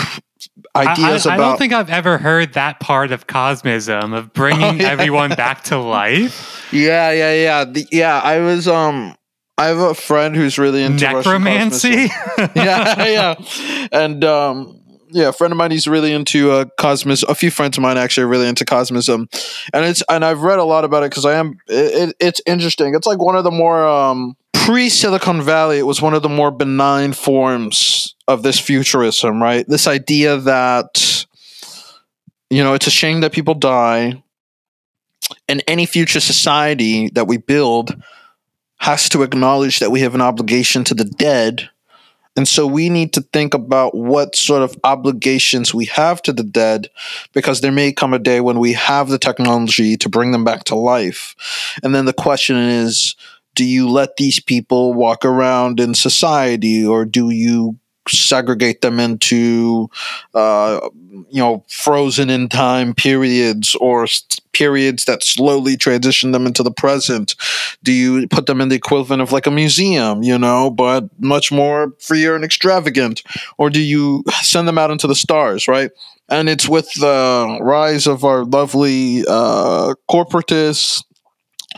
[0.74, 1.44] ideas I, I, about.
[1.44, 4.88] I don't think I've ever heard that part of cosmism of bringing oh, yeah.
[4.88, 6.66] everyone back to life.
[6.72, 8.20] Yeah, yeah, yeah, the, yeah.
[8.20, 9.14] I was um.
[9.58, 11.88] I have a friend who's really into necromancy.
[12.56, 13.34] yeah, yeah,
[13.92, 14.81] and um,
[15.12, 17.22] yeah, a friend of mine he's really into uh, cosmos.
[17.24, 19.28] A few friends of mine actually are really into cosmism,
[19.72, 21.58] and it's and I've read a lot about it because I am.
[21.68, 22.94] It, it, it's interesting.
[22.94, 25.78] It's like one of the more um, pre Silicon Valley.
[25.78, 29.66] It was one of the more benign forms of this futurism, right?
[29.68, 31.26] This idea that
[32.50, 34.22] you know it's a shame that people die,
[35.48, 37.94] and any future society that we build
[38.78, 41.70] has to acknowledge that we have an obligation to the dead
[42.36, 46.42] and so we need to think about what sort of obligations we have to the
[46.42, 46.88] dead
[47.34, 50.64] because there may come a day when we have the technology to bring them back
[50.64, 51.34] to life.
[51.82, 53.16] And then the question is
[53.54, 57.78] do you let these people walk around in society or do you
[58.08, 59.88] segregate them into
[60.34, 60.88] uh,
[61.30, 64.06] you know frozen in time periods or
[64.52, 67.34] periods that slowly transition them into the present.
[67.82, 71.52] Do you put them in the equivalent of like a museum you know but much
[71.52, 73.22] more freer and extravagant?
[73.58, 75.90] Or do you send them out into the stars right?
[76.28, 81.04] And it's with the rise of our lovely uh, corporatists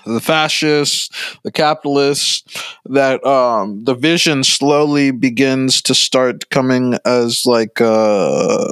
[0.04, 1.10] the fascists,
[1.42, 2.42] the capitalists,
[2.86, 8.70] that um, the vision slowly begins to start coming as like uh,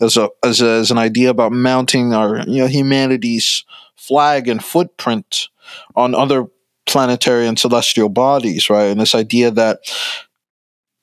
[0.00, 3.64] as a as, a, as an idea about mounting our you know humanity's
[3.96, 5.48] flag and footprint
[5.96, 6.46] on other
[6.86, 8.86] planetary and celestial bodies, right?
[8.86, 9.80] And this idea that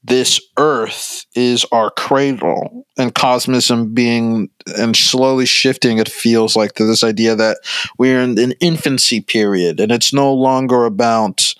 [0.07, 6.85] this earth is our cradle and cosmism being and slowly shifting it feels like to
[6.85, 7.57] this idea that
[7.97, 11.55] we're in an infancy period and it's no longer about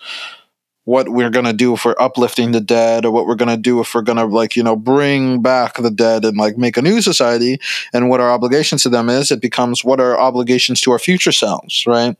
[0.85, 3.57] what we're going to do if we're uplifting the dead or what we're going to
[3.57, 6.77] do if we're going to like you know bring back the dead and like make
[6.77, 7.59] a new society.
[7.93, 11.31] And what our obligations to them is it becomes what are obligations to our future
[11.31, 12.15] selves right?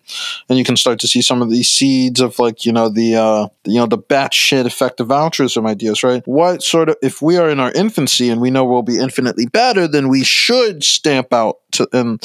[0.49, 3.15] And you can start to see some of these seeds of like you know the
[3.15, 6.27] uh you know the batshit effective altruism ideas right?
[6.27, 9.45] What sort of if we are in our infancy and we know we'll be infinitely
[9.45, 12.21] better then we should stamp out to, and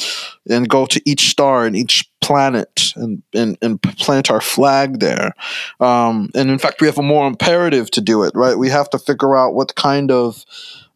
[0.49, 5.33] and go to each star and each planet and, and, and plant our flag there.
[5.79, 8.57] Um, and in fact, we have a more imperative to do it, right?
[8.57, 10.45] We have to figure out what kind of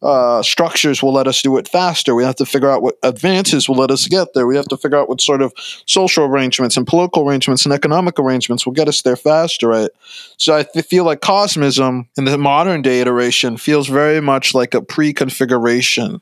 [0.02, 2.14] uh, structures will let us do it faster.
[2.14, 4.46] We have to figure out what advances will let us get there.
[4.46, 5.52] We have to figure out what sort of
[5.86, 9.90] social arrangements and political arrangements and economic arrangements will get us there faster, right?
[10.36, 14.74] So I th- feel like cosmism in the modern day iteration feels very much like
[14.74, 16.20] a pre configuration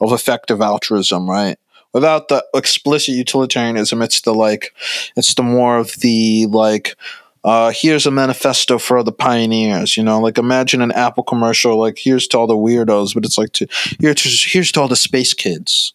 [0.00, 1.58] of effective altruism, right?
[1.96, 4.74] Without the explicit utilitarianism it's the like
[5.16, 6.94] it's the more of the like
[7.42, 9.96] uh, here's a manifesto for the pioneers.
[9.96, 11.76] You know, like imagine an Apple commercial.
[11.76, 13.68] Like here's to all the weirdos, but it's like to
[14.00, 15.94] here's to, here's to all the space kids.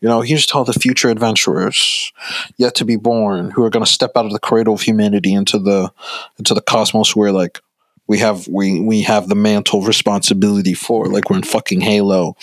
[0.00, 2.12] You know, here's to all the future adventurers
[2.56, 5.32] yet to be born who are going to step out of the cradle of humanity
[5.32, 5.92] into the
[6.38, 7.58] into the cosmos where like
[8.06, 11.06] we have we we have the mantle of responsibility for.
[11.06, 12.36] Like we're in fucking Halo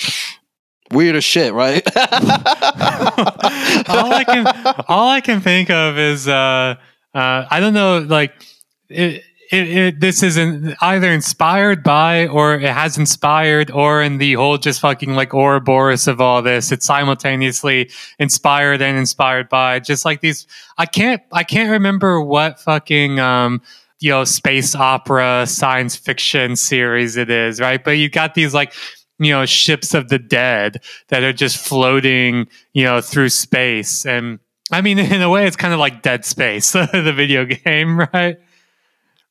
[0.91, 1.83] weird as shit, right?
[1.97, 2.13] all
[4.13, 4.47] I can
[4.87, 6.75] all I can think of is uh,
[7.13, 8.33] uh, I don't know, like
[8.89, 14.19] it, it, it, this is not either inspired by or it has inspired or in
[14.19, 19.79] the whole just fucking like Ouroboros of all this, it's simultaneously inspired and inspired by
[19.79, 20.45] just like these.
[20.77, 23.61] I can't I can't remember what fucking um
[23.99, 27.83] you know space opera science fiction series it is, right?
[27.83, 28.73] But you got these like
[29.19, 34.05] you know ships of the dead that are just floating you know through space.
[34.05, 34.39] And
[34.71, 38.39] i mean in a way it's kind of like dead space the video game right?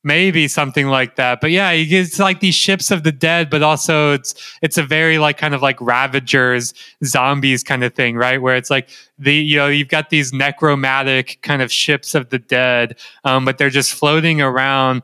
[0.01, 1.41] Maybe something like that.
[1.41, 5.17] But yeah it's like these ships of the dead but also it's it's a very
[5.17, 6.73] like kind of like ravagers
[7.03, 8.41] zombies kind of thing right?
[8.41, 12.39] Where it's like the you know you've got these necromantic kind of ships of the
[12.39, 15.03] dead um, but they're just floating around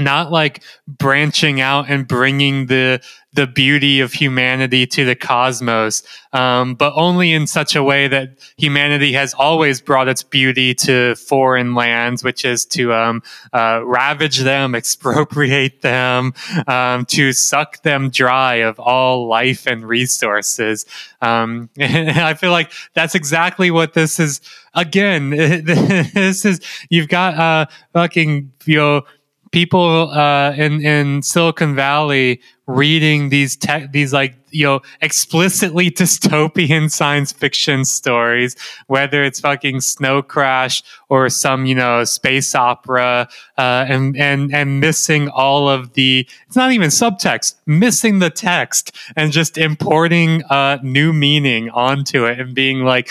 [0.00, 3.00] not like branching out and bringing the
[3.32, 8.30] the beauty of humanity to the cosmos, um, but only in such a way that
[8.56, 13.22] humanity has always brought its beauty to foreign lands, which is to um,
[13.52, 16.34] uh, ravage them, expropriate them,
[16.66, 20.84] um, to suck them dry of all life and resources.
[21.22, 24.40] Um, and I feel like that's exactly what this is.
[24.74, 29.02] Again, this is you've got uh, fucking you know
[29.50, 36.90] people uh, in in Silicon Valley reading these tech these like you know explicitly dystopian
[36.90, 43.28] science fiction stories, whether it's fucking Snow Crash or some you know space opera,
[43.58, 48.96] uh, and and and missing all of the it's not even subtext, missing the text
[49.16, 53.10] and just importing uh, new meaning onto it and being like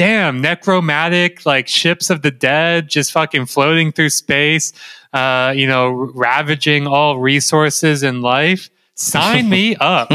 [0.00, 4.72] damn, necromantic, like ships of the dead just fucking floating through space,
[5.12, 8.70] uh, you know, ravaging all resources in life.
[8.94, 10.10] Sign me up.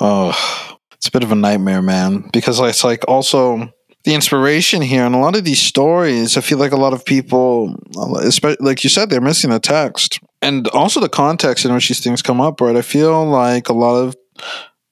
[0.00, 3.70] oh, it's a bit of a nightmare, man, because it's like also
[4.04, 7.04] the inspiration here and a lot of these stories i feel like a lot of
[7.04, 7.74] people
[8.22, 11.98] especially like you said they're missing the text and also the context in which these
[11.98, 14.14] things come up right i feel like a lot of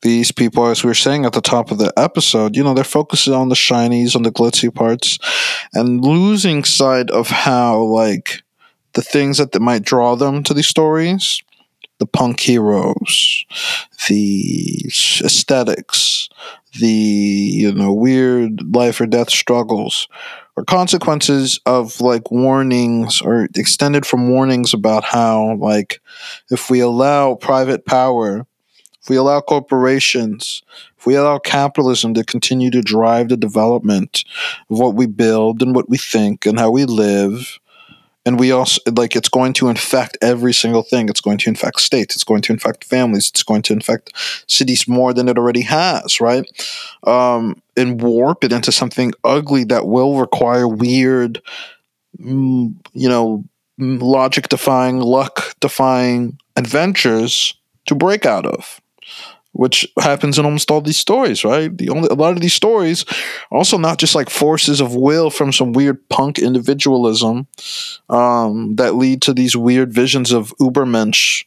[0.04, 2.84] these people, as we were saying at the top of the episode, you know, they're
[2.84, 5.18] focusing on the shinies, on the glitzy parts,
[5.72, 8.42] and losing sight of how, like,
[8.92, 11.42] the things that, that might draw them to these stories
[12.00, 13.46] the punk heroes,
[14.08, 14.82] the
[15.24, 16.28] aesthetics,
[16.80, 20.08] the, you know, weird life or death struggles
[20.56, 26.00] or consequences of like warnings or extended from warnings about how like
[26.50, 28.46] if we allow private power
[29.04, 30.62] if we allow corporations,
[30.96, 34.24] if we allow capitalism to continue to drive the development
[34.70, 37.58] of what we build and what we think and how we live,
[38.24, 41.10] and we also like it's going to infect every single thing.
[41.10, 42.14] It's going to infect states.
[42.14, 43.28] It's going to infect families.
[43.28, 44.10] It's going to infect
[44.46, 46.46] cities more than it already has, right?
[47.06, 51.42] Um, and warp it into something ugly that will require weird,
[52.18, 53.44] mm, you know,
[53.76, 57.52] logic defying, luck defying adventures
[57.84, 58.80] to break out of
[59.54, 61.76] which happens in almost all these stories, right?
[61.76, 63.04] The only a lot of these stories
[63.50, 67.46] also not just like forces of will from some weird punk individualism
[68.10, 71.44] um, that lead to these weird visions of Ubermensch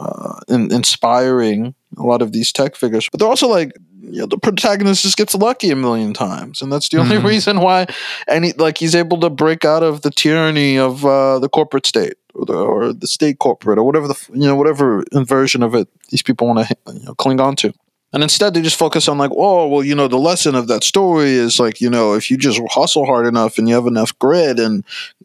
[0.00, 3.72] uh, in, inspiring a lot of these tech figures, but they're also like
[4.08, 7.26] you know, the protagonist just gets lucky a million times, and that's the only mm-hmm.
[7.26, 7.86] reason why
[8.28, 12.14] any like he's able to break out of the tyranny of uh, the corporate state
[12.36, 16.46] or the, state corporate or whatever the you know whatever version of it these people
[16.46, 17.72] want to you know, cling on to.
[18.16, 20.84] And instead, they just focus on like, oh, well, you know, the lesson of that
[20.84, 24.18] story is like, you know, if you just hustle hard enough and you have enough
[24.18, 24.84] grit and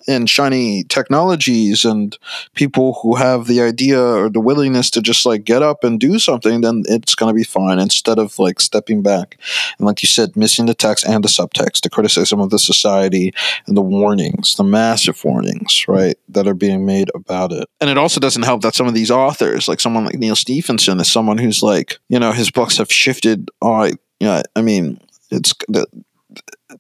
[0.10, 2.18] and shiny technologies and
[2.54, 6.20] people who have the idea or the willingness to just like get up and do
[6.20, 9.38] something, then it's to be fine instead of like stepping back.
[9.78, 13.32] And like you said, missing the text and the subtext, the criticism of the society
[13.68, 17.70] and the warnings, the massive warnings, right, that are being made about it.
[17.80, 21.00] And it also doesn't help that some of these authors, like someone like Neal Stephenson,
[21.00, 23.50] is someone who's like, you know, his books have shifted.
[23.62, 25.00] Oh, yeah, I mean,
[25.32, 25.86] it's the,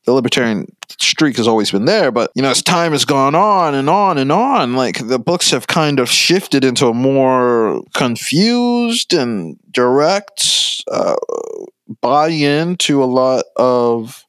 [0.05, 3.73] the libertarian streak has always been there, but you know, as time has gone on
[3.73, 9.13] and on and on, like the books have kind of shifted into a more confused
[9.13, 11.15] and direct uh,
[12.01, 14.25] buy into a lot of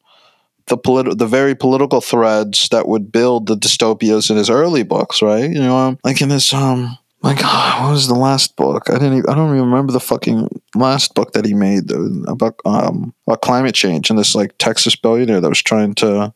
[0.66, 5.20] the politi- the very political threads that would build the dystopias in his early books,
[5.20, 5.50] right?
[5.50, 8.90] You know, um, like in this um my God, what was the last book?
[8.90, 9.18] I didn't.
[9.18, 11.90] Even, I don't even remember the fucking last book that he made
[12.26, 16.16] about um about climate change and this like Texas billionaire that was trying to.
[16.16, 16.30] Uh,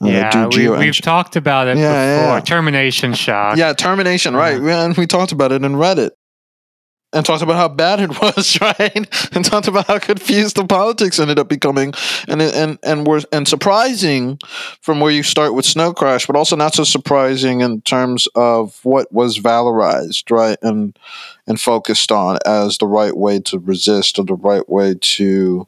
[0.00, 2.34] yeah, we, have talked about it yeah, before.
[2.36, 2.40] Yeah.
[2.40, 3.56] Termination shock.
[3.56, 4.36] Yeah, termination.
[4.36, 4.62] Right.
[4.62, 4.84] Yeah.
[4.84, 6.10] And we talked about it in Reddit
[7.12, 9.08] and talked about how bad it was, right?
[9.34, 11.94] And talked about how confused the politics ended up becoming,
[12.26, 14.38] and and and were and surprising
[14.80, 18.78] from where you start with Snow Crash, but also not so surprising in terms of
[18.84, 20.98] what was valorized, right, and
[21.46, 25.66] and focused on as the right way to resist or the right way to.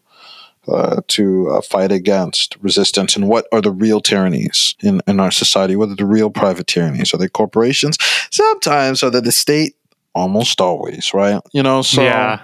[0.68, 5.30] Uh, to uh, fight against resistance and what are the real tyrannies in, in our
[5.30, 7.96] society what are the real private tyrannies are they corporations
[8.30, 9.74] sometimes are they the state
[10.14, 11.40] almost always, right?
[11.52, 12.40] You know, so yeah.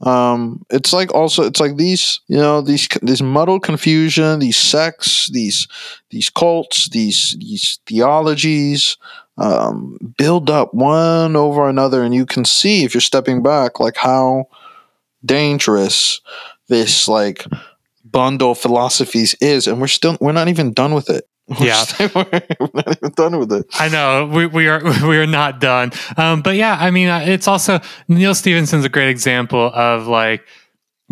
[0.00, 5.28] um it's like also it's like these, you know, these this muddled confusion, these sects,
[5.30, 5.68] these
[6.10, 8.96] these cults, these these theologies
[9.38, 13.96] um build up one over another and you can see if you're stepping back like
[13.96, 14.44] how
[15.24, 16.20] dangerous
[16.68, 17.44] this like
[18.04, 21.28] bundle of philosophies is and we're still we're not even done with it
[21.60, 21.84] yeah,
[22.14, 23.66] we're not even done with it.
[23.74, 25.92] I know we, we are we are not done.
[26.16, 30.44] Um, but yeah, I mean, uh, it's also Neal Stephenson's a great example of like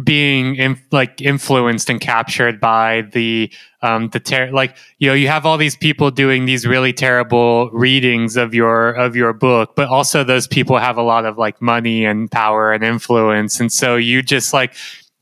[0.03, 5.27] being in, like influenced and captured by the um the ter- like you know you
[5.29, 9.89] have all these people doing these really terrible readings of your of your book but
[9.89, 13.97] also those people have a lot of like money and power and influence and so
[13.97, 14.75] you just like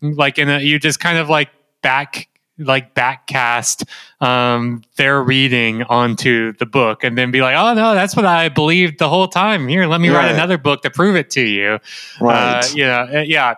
[0.02, 1.50] like in a you just kind of like
[1.80, 2.26] back
[2.58, 3.88] like backcast
[4.20, 8.48] um, their reading onto the book and then be like, oh no, that's what I
[8.48, 9.68] believed the whole time.
[9.68, 10.26] Here, let me right.
[10.26, 11.78] write another book to prove it to you.
[12.20, 12.60] Right.
[12.60, 13.54] Uh, you know, uh, yeah.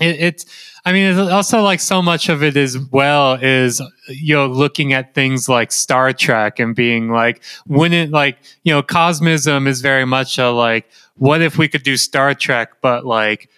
[0.00, 0.68] It, it's.
[0.84, 4.92] I mean, it's also like so much of it as well is you know looking
[4.92, 10.04] at things like Star Trek and being like, it like you know, cosmism is very
[10.04, 13.48] much a like, what if we could do Star Trek, but like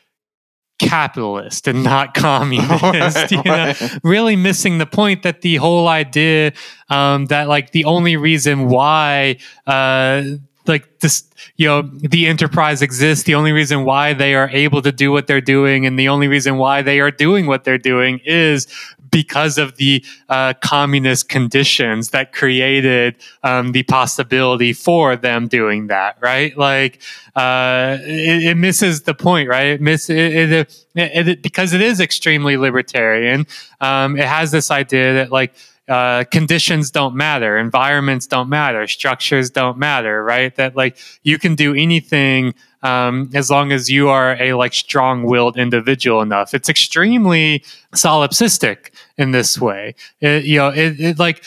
[0.84, 3.72] capitalist and not communist you know?
[4.04, 6.52] Really missing the point that the whole idea
[6.88, 10.22] um, that like the only reason why uh,
[10.66, 11.24] like this
[11.56, 15.26] you know the enterprise exists the only reason why they are able to do what
[15.26, 18.66] they're doing and the only reason why they are doing what they're doing is
[19.14, 26.18] because of the uh, communist conditions that created um, the possibility for them doing that
[26.20, 27.00] right like
[27.36, 32.56] uh, it, it, misses the point right it it, it, it because it is extremely
[32.56, 33.46] libertarian
[33.80, 35.54] um, it has this idea that like
[35.86, 40.56] uh, conditions don't matter, environments don't matter, structures don't matter, right?
[40.56, 42.54] That like you can do anything
[42.84, 46.54] um, as long as you are a like strong-willed individual enough.
[46.54, 47.64] It's extremely
[47.94, 49.94] solipsistic in this way.
[50.20, 51.44] It, you know, it, it like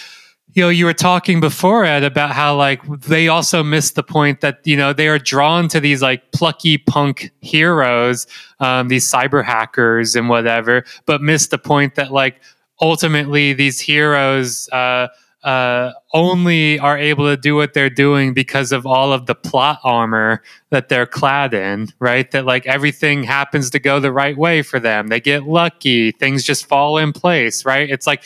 [0.53, 4.41] you know, you were talking before, Ed, about how like they also miss the point
[4.41, 8.25] that you know they are drawn to these like plucky punk heroes,
[8.59, 12.41] um, these cyber hackers and whatever, but miss the point that like
[12.81, 15.07] ultimately these heroes uh,
[15.47, 19.79] uh, only are able to do what they're doing because of all of the plot
[19.85, 22.29] armor that they're clad in, right?
[22.31, 25.07] That like everything happens to go the right way for them.
[25.07, 27.89] They get lucky, things just fall in place, right?
[27.89, 28.23] It's like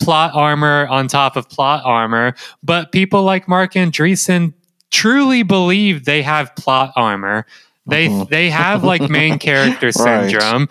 [0.00, 2.34] plot armor on top of plot armor.
[2.62, 4.52] But people like Marc Andreessen
[4.90, 7.46] truly believe they have plot armor.
[7.86, 8.26] They uh-huh.
[8.28, 10.64] they have like main character syndrome.
[10.64, 10.68] Right.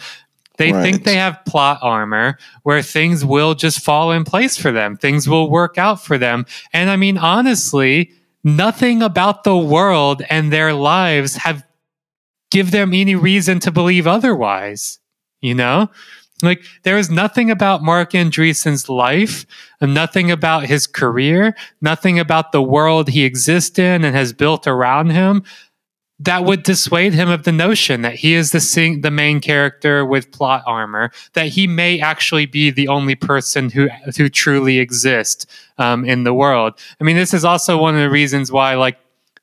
[0.59, 0.83] They right.
[0.83, 4.97] think they have plot armor where things will just fall in place for them.
[4.97, 6.45] Things will work out for them.
[6.73, 8.11] And I mean, honestly,
[8.43, 11.65] nothing about the world and their lives have
[12.51, 14.99] give them any reason to believe otherwise.
[15.39, 15.89] You know,
[16.41, 19.45] Like there is nothing about Marc Andreessen's life,
[19.81, 24.67] and nothing about his career, nothing about the world he exists in and has built
[24.67, 25.43] around him
[26.19, 30.05] that would dissuade him of the notion that he is the sing- the main character
[30.05, 35.45] with plot armor, that he may actually be the only person who who truly exists
[35.77, 36.73] um, in the world.
[36.99, 38.97] I mean, this is also one of the reasons why like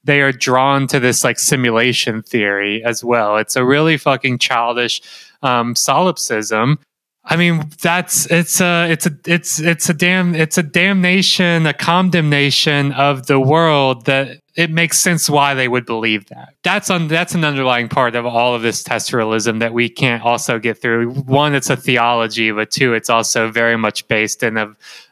[0.05, 3.39] they are drawn to this like simulation theory as well.
[3.39, 5.03] It's a really fucking childish
[5.43, 6.79] um, solipsism.
[7.25, 11.73] I mean, that's it's a it's a it's it's a damn it's a damnation, a
[11.73, 16.55] condemnation of the world that it makes sense why they would believe that.
[16.63, 20.59] That's on that's an underlying part of all of this Tescrealism that we can't also
[20.59, 21.11] get through.
[21.11, 24.67] One, it's a theology, but two, it's also very much based in a,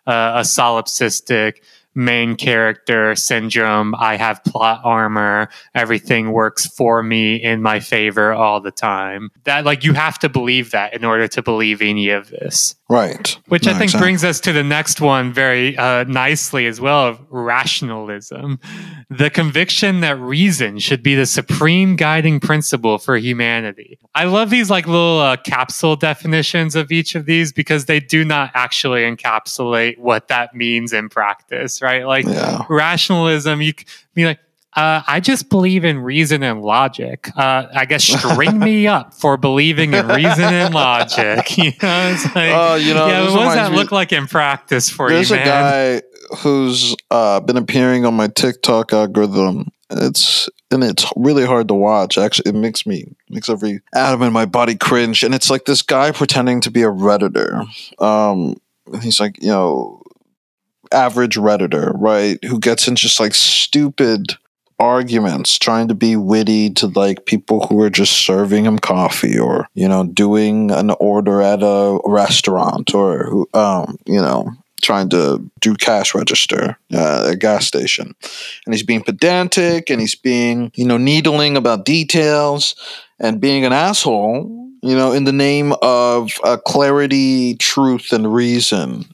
[0.07, 1.61] uh, a solipsistic
[1.95, 3.95] main character syndrome.
[3.95, 5.49] I have plot armor.
[5.75, 9.31] Everything works for me in my favor all the time.
[9.45, 12.75] That like you have to believe that in order to believe any of this.
[12.91, 13.39] Right.
[13.49, 14.05] Which no, I think exactly.
[14.05, 18.61] brings us to the next one very uh, nicely as well of rationalism.
[19.09, 23.99] The conviction that reason should be the supreme guiding principle for humanity.
[24.15, 28.25] I love these like little uh, capsule definitions of each of these because they do
[28.25, 32.05] not actually encapsulate what that means in practice, right?
[32.05, 32.65] Like yeah.
[32.69, 33.75] rationalism, you
[34.15, 34.41] be like,
[34.77, 37.31] uh, I just believe in reason and logic.
[37.37, 41.57] Uh, I guess string me up for believing in reason and logic.
[41.57, 44.91] You know, it's like, uh, you know, yeah, what does that look like in practice
[44.91, 45.37] for there's you?
[45.37, 46.03] There's a guy
[46.39, 49.69] who's uh, been appearing on my TikTok algorithm.
[49.91, 52.19] It's and it's really hard to watch.
[52.19, 55.23] Actually, it makes me makes every atom in my body cringe.
[55.23, 57.67] And it's like this guy pretending to be a redditor.
[58.03, 58.57] Um,
[59.01, 60.03] he's like, you know,
[60.95, 62.43] average redditor, right?
[62.45, 64.37] Who gets in just like stupid
[64.79, 69.69] arguments, trying to be witty to like people who are just serving him coffee or,
[69.75, 74.51] you know, doing an order at a restaurant or, um, you know,
[74.83, 78.15] trying to do cash register at a gas station.
[78.67, 82.75] And he's being pedantic and he's being, you know, needling about details
[83.19, 89.07] and being an asshole you know, in the name of uh, clarity, truth, and reason.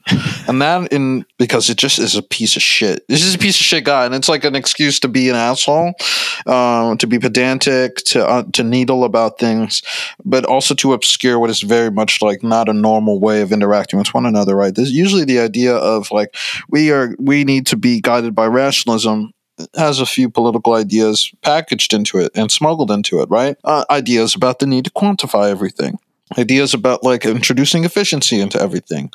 [0.45, 3.07] and that in because it just is a piece of shit.
[3.07, 5.37] This is a piece of shit guy, and it's like an excuse to be an
[5.37, 5.93] asshole,
[6.45, 9.81] uh, to be pedantic, to uh, to needle about things,
[10.25, 13.97] but also to obscure what is very much like not a normal way of interacting
[13.97, 14.57] with one another.
[14.57, 14.75] Right?
[14.75, 16.35] There's usually the idea of like
[16.69, 19.31] we are we need to be guided by rationalism
[19.75, 23.57] has a few political ideas packaged into it and smuggled into it, right?
[23.63, 25.99] Uh, ideas about the need to quantify everything.
[26.37, 29.11] Ideas about like introducing efficiency into everything.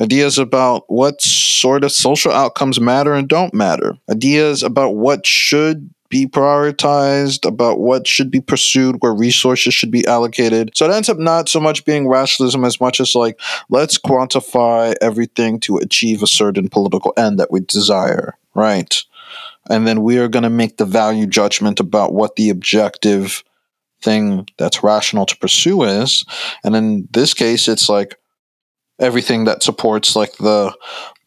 [0.00, 3.96] Ideas about what sort of social outcomes matter and don't matter.
[4.08, 10.06] Ideas about what should be prioritized, about what should be pursued, where resources should be
[10.06, 10.72] allocated.
[10.76, 13.40] So it ends up not so much being rationalism as much as like,
[13.70, 19.02] let's quantify everything to achieve a certain political end that we desire, right?
[19.68, 23.44] And then we are going to make the value judgment about what the objective
[24.02, 26.24] thing that's rational to pursue is.
[26.64, 28.16] And in this case it's like
[28.98, 30.74] everything that supports like the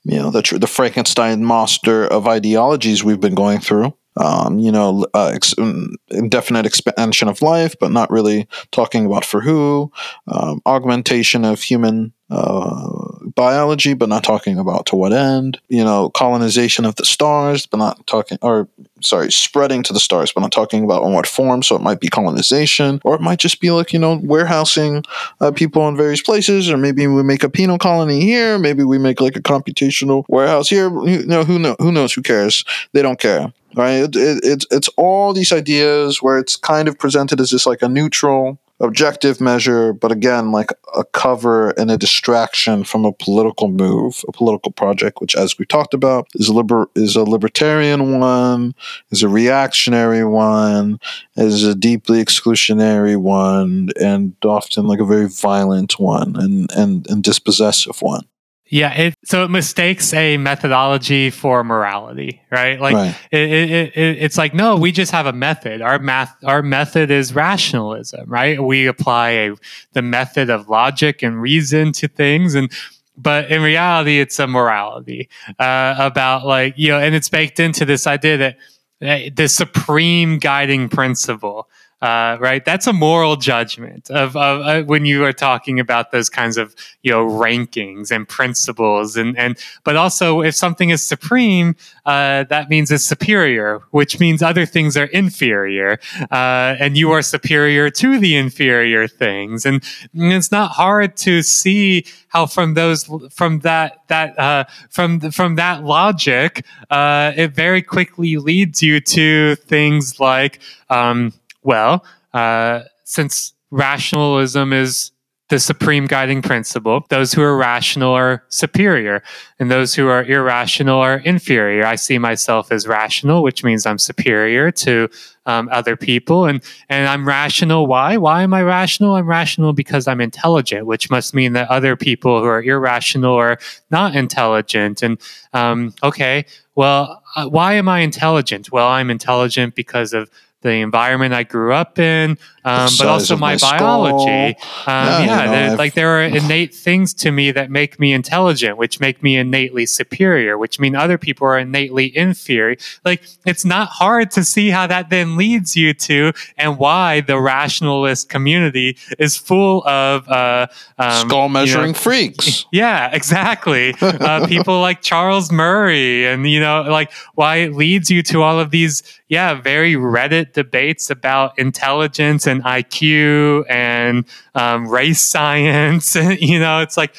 [0.04, 3.94] you know the the Frankenstein monster of ideologies we've been going through.
[4.16, 9.26] Um, you know, uh, ex- mm, indefinite expansion of life, but not really talking about
[9.26, 9.92] for who,
[10.28, 12.90] um, augmentation of human uh,
[13.36, 17.78] biology, but not talking about to what end, you know, colonization of the stars, but
[17.78, 18.68] not talking, or
[19.02, 21.64] sorry, spreading to the stars, but not talking about in what form.
[21.64, 25.04] So it might be colonization, or it might just be like, you know, warehousing
[25.42, 28.98] uh, people in various places, or maybe we make a penal colony here, maybe we
[28.98, 30.90] make like a computational warehouse here.
[31.08, 32.14] You know, who, know, who knows?
[32.14, 32.64] Who cares?
[32.94, 34.04] They don't care right?
[34.04, 37.82] It, it, it's it's all these ideas where it's kind of presented as just like
[37.82, 43.70] a neutral, objective measure, but again, like a cover and a distraction from a political
[43.70, 48.20] move, a political project, which, as we talked about, is a liber- is a libertarian
[48.20, 48.76] one,
[49.10, 51.00] is a reactionary one,
[51.38, 57.24] is a deeply exclusionary one, and often like a very violent one and and, and
[57.24, 58.26] dispossessive one.
[58.68, 62.80] Yeah, it, so it mistakes a methodology for morality, right?
[62.80, 63.16] Like right.
[63.30, 65.82] It, it, it, it's like no, we just have a method.
[65.82, 68.64] Our math, our method is rationalism, right?
[68.64, 69.56] We apply a,
[69.92, 72.72] the method of logic and reason to things, and
[73.18, 77.86] but in reality, it's a morality uh, about like you know, and it's baked into
[77.86, 78.58] this idea that
[79.02, 81.68] uh, the supreme guiding principle
[82.04, 82.66] uh, right?
[82.66, 86.76] That's a moral judgment of, of uh, when you are talking about those kinds of
[87.02, 92.70] you know rankings and principles, and and but also if something is supreme, uh, that
[92.70, 95.98] means it's superior, which means other things are inferior,
[96.30, 99.82] uh, and you are superior to the inferior things, and,
[100.14, 105.56] and it's not hard to see how from those from that that uh, from from
[105.56, 110.60] that logic, uh, it very quickly leads you to things like.
[110.90, 111.32] Um,
[111.64, 115.12] well, uh, since rationalism is
[115.50, 119.22] the supreme guiding principle, those who are rational are superior,
[119.60, 121.86] and those who are irrational are inferior.
[121.86, 125.10] I see myself as rational, which means I'm superior to
[125.46, 127.86] um, other people, and and I'm rational.
[127.86, 128.18] Why?
[128.18, 129.16] Why am I rational?
[129.16, 133.60] I'm rational because I'm intelligent, which must mean that other people who are irrational are
[133.92, 135.04] not intelligent.
[135.04, 135.20] And
[135.52, 138.72] um, okay, well, uh, why am I intelligent?
[138.72, 140.32] Well, I'm intelligent because of
[140.64, 144.56] the environment I grew up in, um, but also my, my biology.
[144.56, 144.56] Um,
[144.88, 148.78] yeah, yeah you know, like there are innate things to me that make me intelligent,
[148.78, 152.78] which make me innately superior, which mean other people are innately inferior.
[153.04, 157.40] Like it's not hard to see how that then leads you to and why the
[157.40, 162.66] rationalist community is full of uh, um, skull measuring you know, freaks.
[162.74, 163.94] Yeah, exactly.
[164.02, 168.60] uh, people like Charles Murray, and you know, like why it leads you to all
[168.60, 174.26] of these, yeah, very Reddit debates about intelligence and IQ and
[174.56, 176.16] um, race science.
[176.40, 177.16] you know, it's like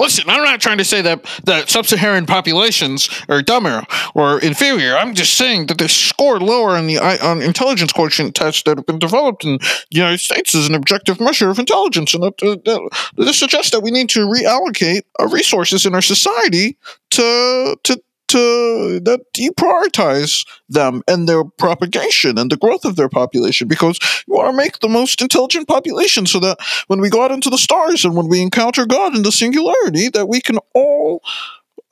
[0.00, 3.84] Listen, I'm not trying to say that that sub-Saharan populations are dumber
[4.14, 4.96] or inferior.
[4.96, 8.86] I'm just saying that they score lower on the on intelligence quotient tests that have
[8.86, 12.56] been developed in the United States as an objective measure of intelligence, and that, uh,
[12.64, 16.78] that, this suggests that we need to reallocate our resources in our society
[17.10, 18.00] to to
[18.30, 24.34] to that deprioritize them and their propagation and the growth of their population because you
[24.34, 27.58] want to make the most intelligent population so that when we go out into the
[27.58, 31.22] stars and when we encounter God in the singularity that we can all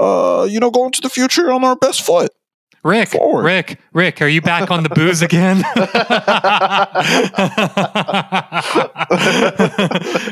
[0.01, 2.31] uh, you know go into the future on our best foot.
[2.85, 3.43] Rick, Forward.
[3.43, 5.65] Rick, Rick, are you back on the booze again?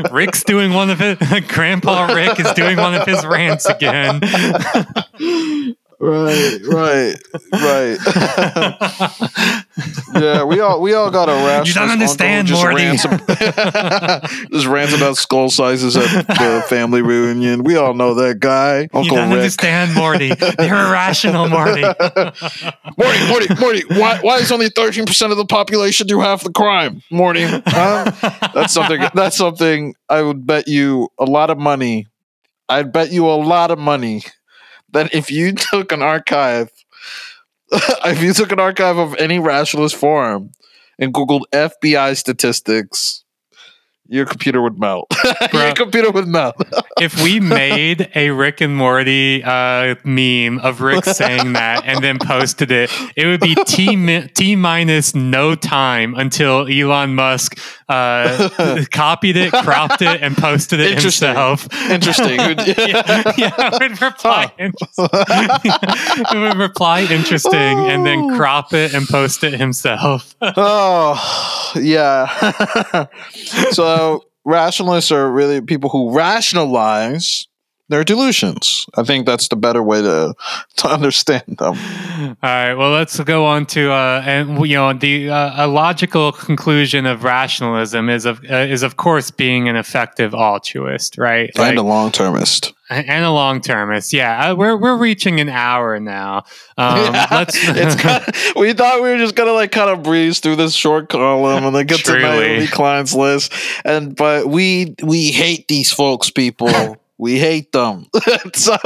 [0.13, 4.21] Rick's doing one of his Grandpa Rick is doing one of his rants again.
[5.99, 7.17] Right, right,
[7.53, 7.99] right.
[10.15, 11.69] yeah, we all we all got a rash.
[11.69, 12.85] You don't understand, just Morty.
[12.85, 13.03] Rants,
[14.53, 17.65] just rants about skull sizes at the family reunion.
[17.65, 19.39] We all know that guy, Uncle You don't Rick.
[19.39, 20.33] understand, Morty.
[20.59, 21.81] You're irrational, Morty.
[21.83, 23.83] Morty, Morty, Morty.
[23.89, 27.45] Why why is only thirteen percent of the population do half the crime, Morty?
[27.45, 28.11] Huh?
[28.55, 29.01] That's something.
[29.15, 32.07] That's something I would bet you a lot of money.
[32.69, 34.23] I'd bet you a lot of money
[34.97, 36.71] that if you took an archive,
[37.73, 40.51] if you took an archive of any rationalist forum
[40.99, 43.25] and Googled FBI statistics,
[44.09, 45.13] your computer would melt.
[45.53, 46.57] your computer would melt.
[47.01, 52.19] if we made a Rick and Morty uh, meme of Rick saying that and then
[52.19, 58.85] posted it, it would be T, mi- T minus no time until Elon Musk uh,
[58.91, 61.29] copied it, cropped it, and posted it Interesting.
[61.29, 61.73] himself.
[61.91, 62.39] Interesting.
[62.39, 64.53] yeah, yeah, would reply.
[64.59, 65.09] Interesting.
[66.41, 67.89] would reply interesting, oh.
[67.89, 68.37] and then oh.
[68.37, 70.35] crop it and post it himself.
[70.41, 72.27] oh, yeah.
[73.71, 73.96] so
[74.45, 77.47] rationalists are really people who rationalize
[77.89, 78.87] their delusions.
[78.97, 80.35] I think that's the better way to
[80.79, 81.77] to understand them.
[81.77, 82.75] All right.
[82.75, 87.25] Well, let's go on to uh, and you know the uh, a logical conclusion of
[87.25, 91.51] rationalism is of uh, is of course being an effective altruist, right?
[91.55, 92.73] And like, a long termist.
[92.89, 94.51] And a long termist, yeah.
[94.51, 96.45] Uh, we're we're reaching an hour now.
[96.79, 100.03] Um, yeah, let's it's kind of, we thought we were just gonna like kind of
[100.03, 103.51] breeze through this short column and then get to my clients list,
[103.83, 106.99] and but we we hate these folks, people.
[107.19, 108.07] We hate them.
[108.55, 108.77] so,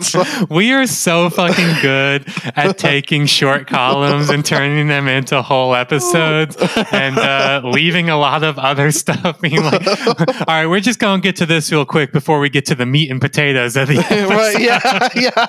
[0.00, 0.24] so.
[0.48, 2.26] We are so fucking good
[2.56, 6.56] at taking short columns and turning them into whole episodes
[6.90, 9.86] and uh, leaving a lot of other stuff being like,
[10.18, 12.74] all right, we're just going to get to this real quick before we get to
[12.74, 14.30] the meat and potatoes of the episode.
[14.30, 15.46] right, yeah, yeah,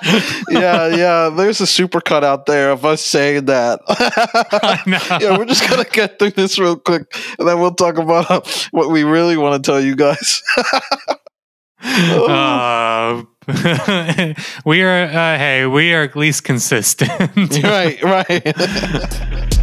[0.50, 1.30] yeah, yeah.
[1.30, 3.80] There's a super cut out there of us saying that.
[5.22, 8.48] yeah, we're just going to get through this real quick and then we'll talk about
[8.72, 10.44] what we really want to tell you guys.
[11.82, 13.24] Uh,
[14.66, 17.10] we are uh, hey we are at least consistent.
[17.64, 19.56] Right right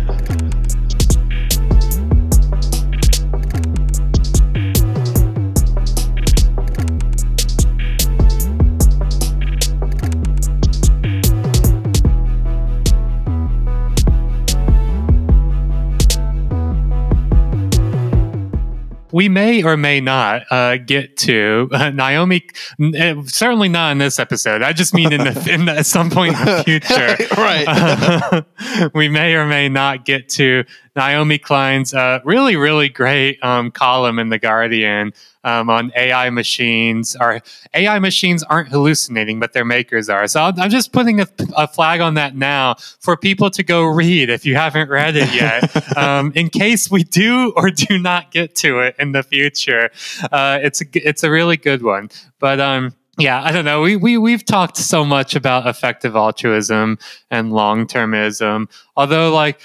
[19.16, 22.46] we may or may not uh, get to uh, Naomi.
[22.78, 24.60] Uh, certainly not in this episode.
[24.60, 28.90] I just mean in, the, in the, at some point in the future, right?
[28.94, 30.64] we may or may not get to
[30.96, 35.12] Naomi Klein's uh, really, really great um, column in the Guardian
[35.44, 37.14] um, on AI machines.
[37.14, 37.40] Our
[37.74, 40.26] AI machines aren't hallucinating, but their makers are.
[40.26, 44.30] So I'm just putting a, a, flag on that now for people to go read
[44.30, 48.54] if you haven't read it yet, um, in case we do or do not get
[48.56, 49.90] to it in the future.
[50.32, 53.80] Uh, it's a, it's a really good one, but um yeah, I don't know.
[53.80, 56.98] We we we've talked so much about effective altruism
[57.30, 58.68] and long termism.
[58.94, 59.58] Although, like,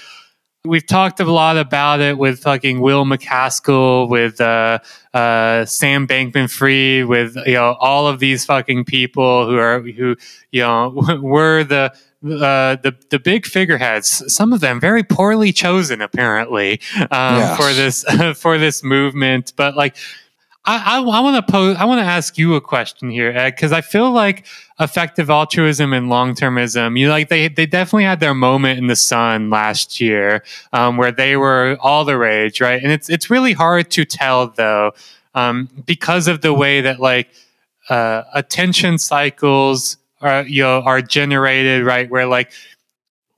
[0.64, 4.78] We've talked a lot about it with fucking Will MacAskill, with uh,
[5.12, 10.14] uh, Sam Bankman-Fried, with you know all of these fucking people who are who
[10.52, 11.92] you know were the
[12.24, 14.32] uh, the the big figureheads.
[14.32, 17.56] Some of them very poorly chosen, apparently, um, yes.
[17.56, 19.54] for this for this movement.
[19.56, 19.96] But like
[20.64, 21.76] I, I, I want to pose.
[21.76, 24.46] I want to ask you a question here, Ed, because I feel like
[24.78, 26.98] effective altruism and long termism.
[26.98, 30.96] You know, like they they definitely had their moment in the sun last year, um,
[30.96, 32.80] where they were all the rage, right?
[32.80, 34.92] And it's it's really hard to tell though,
[35.34, 37.28] um, because of the way that like
[37.88, 42.08] uh, attention cycles are you know are generated, right?
[42.08, 42.52] Where like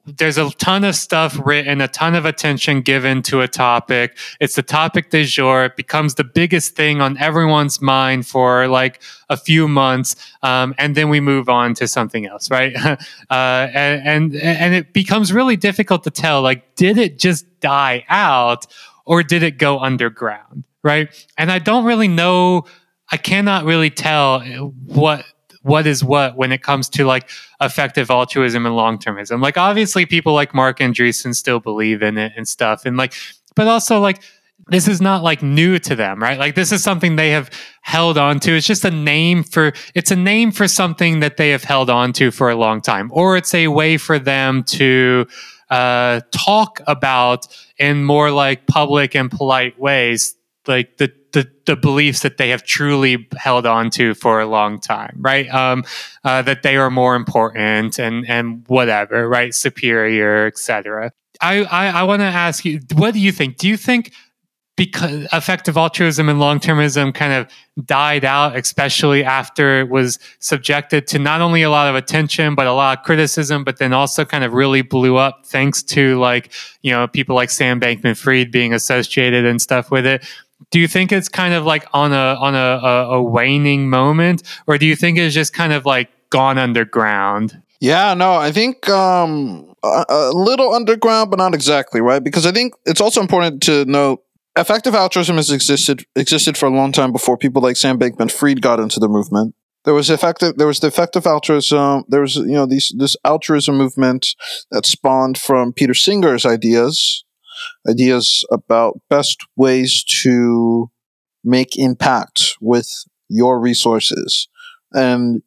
[0.06, 4.16] there's a ton of stuff written, a ton of attention given to a topic.
[4.38, 5.64] It's the topic du jour.
[5.64, 9.00] It becomes the biggest thing on everyone's mind for like
[9.30, 12.76] a few months, um, and then we move on to something else, right?
[12.86, 12.96] uh,
[13.30, 16.42] and, and and it becomes really difficult to tell.
[16.42, 18.66] Like, did it just die out,
[19.06, 21.08] or did it go underground, right?
[21.38, 22.66] And I don't really know.
[23.10, 25.24] I cannot really tell what
[25.64, 27.28] what is what when it comes to like
[27.60, 29.42] effective altruism and long termism.
[29.42, 32.84] Like obviously people like Marc Andreessen still believe in it and stuff.
[32.84, 33.14] And like
[33.56, 34.22] but also like
[34.68, 36.38] this is not like new to them, right?
[36.38, 37.50] Like this is something they have
[37.82, 38.52] held on to.
[38.52, 42.12] It's just a name for it's a name for something that they have held on
[42.14, 43.10] to for a long time.
[43.12, 45.26] Or it's a way for them to
[45.70, 47.46] uh, talk about
[47.78, 50.34] in more like public and polite ways
[50.66, 54.80] like the the, the beliefs that they have truly held on to for a long
[54.80, 55.52] time, right?
[55.52, 55.84] Um,
[56.22, 59.54] uh, that they are more important and and whatever, right?
[59.54, 61.12] Superior, etc.
[61.40, 63.58] I I, I want to ask you, what do you think?
[63.58, 64.12] Do you think
[64.76, 67.46] because effective altruism and long termism kind of
[67.86, 72.66] died out, especially after it was subjected to not only a lot of attention, but
[72.66, 76.52] a lot of criticism, but then also kind of really blew up thanks to like,
[76.82, 80.24] you know, people like Sam Bankman Fried being associated and stuff with it
[80.70, 84.42] do you think it's kind of like on a on a, a, a waning moment,
[84.66, 87.62] or do you think it's just kind of like gone underground?
[87.80, 92.22] Yeah, no, I think um, a, a, little underground, but not exactly right.
[92.22, 94.24] Because I think it's also important to note
[94.56, 98.80] effective altruism has existed existed for a long time before people like Sam Bankman-Fried got
[98.80, 99.54] into the movement.
[99.84, 100.56] There was effective.
[100.56, 102.04] There was the effective altruism.
[102.08, 104.28] There was you know these this altruism movement
[104.70, 107.23] that spawned from Peter Singer's ideas
[107.88, 110.90] ideas about best ways to
[111.42, 112.88] make impact with
[113.28, 114.48] your resources
[114.92, 115.42] and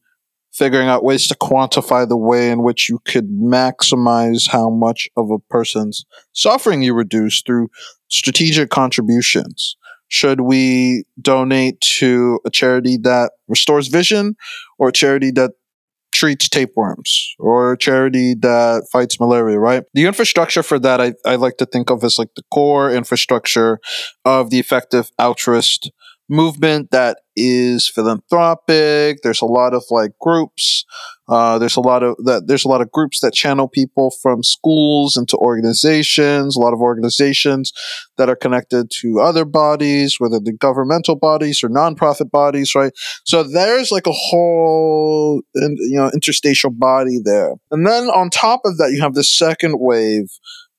[0.57, 5.29] figuring out ways to quantify the way in which you could maximize how much of
[5.29, 7.69] a person's suffering you reduce through
[8.09, 9.77] strategic contributions.
[10.07, 14.35] Should we donate to a charity that restores vision
[14.79, 15.51] or a charity that
[16.17, 19.83] treats tapeworms or a charity that fights malaria, right?
[19.93, 23.79] The infrastructure for that, I, I like to think of as like the core infrastructure
[24.25, 25.91] of the effective altruist
[26.27, 29.19] movement that is philanthropic.
[29.21, 30.85] There's a lot of like groups.
[31.27, 32.47] Uh, there's a lot of that.
[32.47, 36.55] There's a lot of groups that channel people from schools into organizations.
[36.55, 37.73] A lot of organizations
[38.17, 42.93] that are connected to other bodies, whether they're governmental bodies or nonprofit bodies, right?
[43.25, 47.55] So there's like a whole, you know, interstitial body there.
[47.71, 50.29] And then on top of that, you have the second wave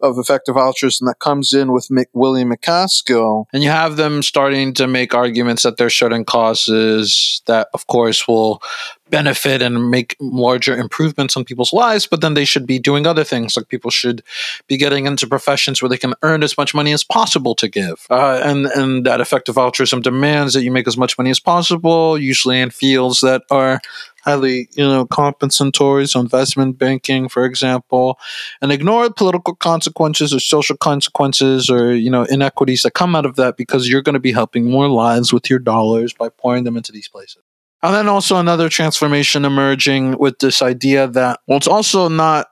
[0.00, 4.72] of effective altruism that comes in with Mick, William MacAskill, and you have them starting
[4.74, 8.62] to make arguments that there's certain causes that, of course, will
[9.10, 13.24] benefit and make larger improvements on people's lives, but then they should be doing other
[13.24, 13.56] things.
[13.56, 14.22] Like people should
[14.66, 18.06] be getting into professions where they can earn as much money as possible to give.
[18.10, 22.18] Uh, and, and that effective altruism demands that you make as much money as possible,
[22.18, 23.80] usually in fields that are
[24.24, 28.18] highly, you know, compensatory, so investment banking, for example,
[28.60, 33.36] and ignore political consequences or social consequences or, you know, inequities that come out of
[33.36, 36.76] that because you're going to be helping more lives with your dollars by pouring them
[36.76, 37.42] into these places.
[37.82, 42.48] And then also another transformation emerging with this idea that, well, it's also not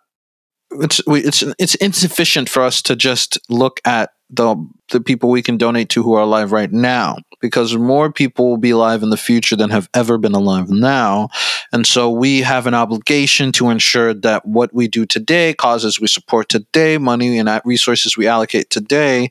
[0.70, 4.57] it's it's it's insufficient for us to just look at the
[4.91, 8.57] the people we can donate to who are alive right now because more people will
[8.57, 11.29] be alive in the future than have ever been alive now.
[11.72, 16.09] And so we have an obligation to ensure that what we do today causes we
[16.09, 19.31] support today money and resources we allocate today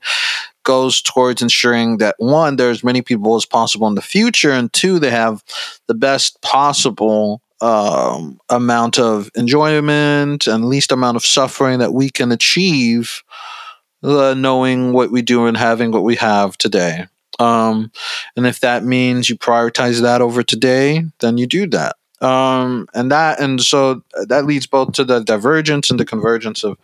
[0.65, 4.73] goes towards ensuring that one there's as many people as possible in the future and
[4.73, 5.43] two they have
[5.87, 12.31] the best possible um, amount of enjoyment and least amount of suffering that we can
[12.31, 13.23] achieve
[14.03, 17.07] uh, knowing what we do and having what we have today.
[17.39, 17.91] Um,
[18.35, 21.95] and if that means you prioritize that over today, then you do that.
[22.25, 26.75] Um, and that and so that leads both to the divergence and the convergence of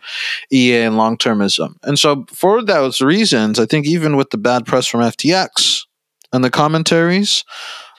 [0.52, 1.74] EA and long termism.
[1.82, 5.82] And so for those reasons, I think even with the bad press from FTX
[6.32, 7.44] and the commentaries,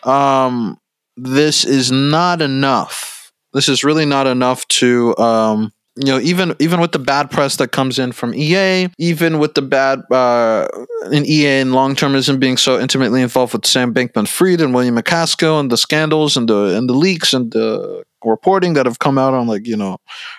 [0.03, 0.79] um,
[1.17, 3.33] this is not enough.
[3.51, 7.57] This is really not enough to um, you know even even with the bad press
[7.57, 10.67] that comes in from EA, even with the bad uh,
[11.11, 15.59] in EA and long termism being so intimately involved with Sam Bankman-Fried and William MacAskill
[15.59, 19.33] and the scandals and the and the leaks and the reporting that have come out
[19.33, 19.97] on like you know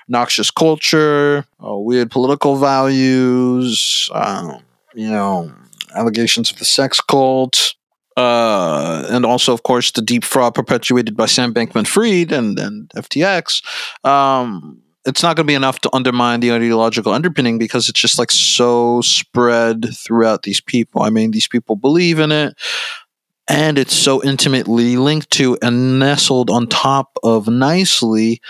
[0.09, 4.61] noxious culture, uh, weird political values, um,
[4.95, 5.53] you know
[5.95, 7.75] allegations of the sex cult.
[8.17, 13.61] Uh, and also, of course, the deep fraud perpetuated by Sam Bankman-Fried and, and FTX.
[14.07, 18.19] Um, it's not going to be enough to undermine the ideological underpinning because it's just
[18.19, 21.03] like so spread throughout these people.
[21.03, 22.55] I mean, these people believe in it
[23.49, 28.41] and it's so intimately linked to and nestled on top of nicely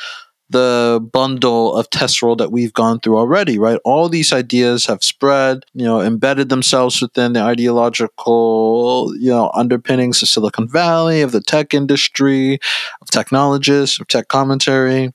[0.50, 3.80] the bundle of Tescreal that we've gone through already, right?
[3.84, 10.22] All these ideas have spread, you know, embedded themselves within the ideological, you know, underpinnings
[10.22, 12.58] of Silicon Valley, of the tech industry,
[13.00, 15.12] of technologists, of tech commentary,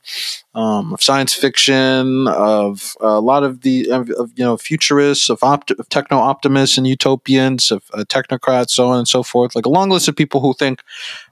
[0.56, 5.44] um, of science fiction, of a lot of the, of, of you know, futurists, of,
[5.44, 9.56] opt- of techno optimists and utopians, of uh, technocrats, so on and so forth.
[9.56, 10.82] Like a long list of people who think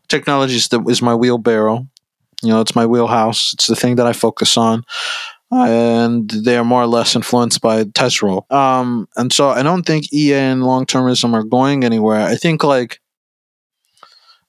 [0.08, 1.88] technology is, the, is my wheelbarrow
[2.44, 3.54] you know, it's my wheelhouse.
[3.54, 4.84] It's the thing that I focus on.
[5.52, 8.52] and they are more or less influenced by Tescreal.
[8.52, 12.20] Um, and so I don't think EA and long termism are going anywhere.
[12.20, 13.00] I think like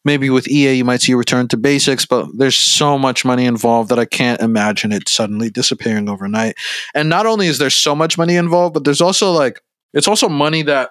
[0.04, 3.44] maybe with EA you might see a return to basics, but there's so much money
[3.44, 6.56] involved that I can't imagine it suddenly disappearing overnight.
[6.94, 9.60] And not only is there so much money involved, but there's also like
[9.94, 10.90] it's also money that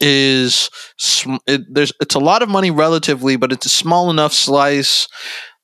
[0.00, 0.70] is
[1.46, 5.08] it, there's it's a lot of money relatively, but it's a small enough slice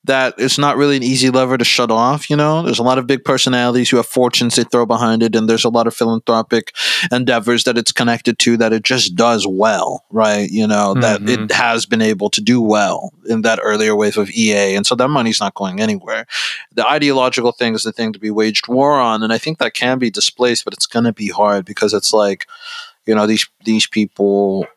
[0.05, 2.29] that it's not really an easy lever to shut off.
[2.29, 5.35] You know, there's a lot of big personalities who have fortunes they throw behind it,
[5.35, 6.75] and there's a lot of philanthropic
[7.11, 10.49] endeavors that it's connected to that it just does well, right?
[10.49, 11.01] You know, mm-hmm.
[11.01, 11.55] that it mm-hmm.
[11.55, 15.07] has been able to do well in that earlier wave of EA, and so that
[15.07, 16.25] money's not going anywhere.
[16.73, 19.73] The ideological thing is the thing to be waged war on, and I think that
[19.73, 22.45] can be displaced, but it's going to be hard because it's like
[23.05, 24.67] you know these these people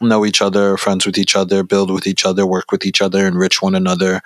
[0.00, 3.26] know each other, friends with each other, build with each other, work with each other,
[3.26, 4.20] enrich one another.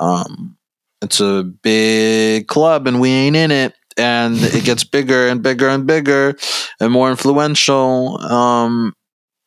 [0.00, 0.56] Um,
[1.00, 3.74] it's a big club, and we ain't in it.
[3.96, 6.36] And it gets bigger and bigger and bigger,
[6.80, 8.18] and more influential.
[8.20, 8.94] Um,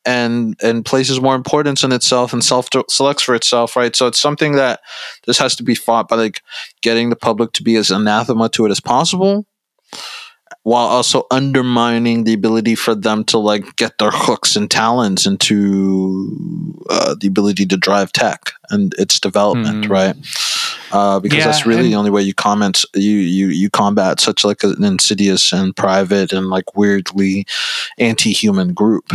[0.07, 3.95] and and places more importance in itself and self selects for itself, right?
[3.95, 4.81] So it's something that
[5.25, 6.41] this has to be fought by like
[6.81, 9.47] getting the public to be as anathema to it as possible
[10.63, 16.81] while also undermining the ability for them to like get their hooks and talons into
[16.89, 19.89] uh, the ability to drive tech and its development, mm.
[19.89, 20.15] right?
[20.91, 24.43] Uh, because yeah, that's really the only way you comment you you you combat such
[24.43, 27.45] like an insidious and private and like weirdly
[27.97, 29.11] anti-human group.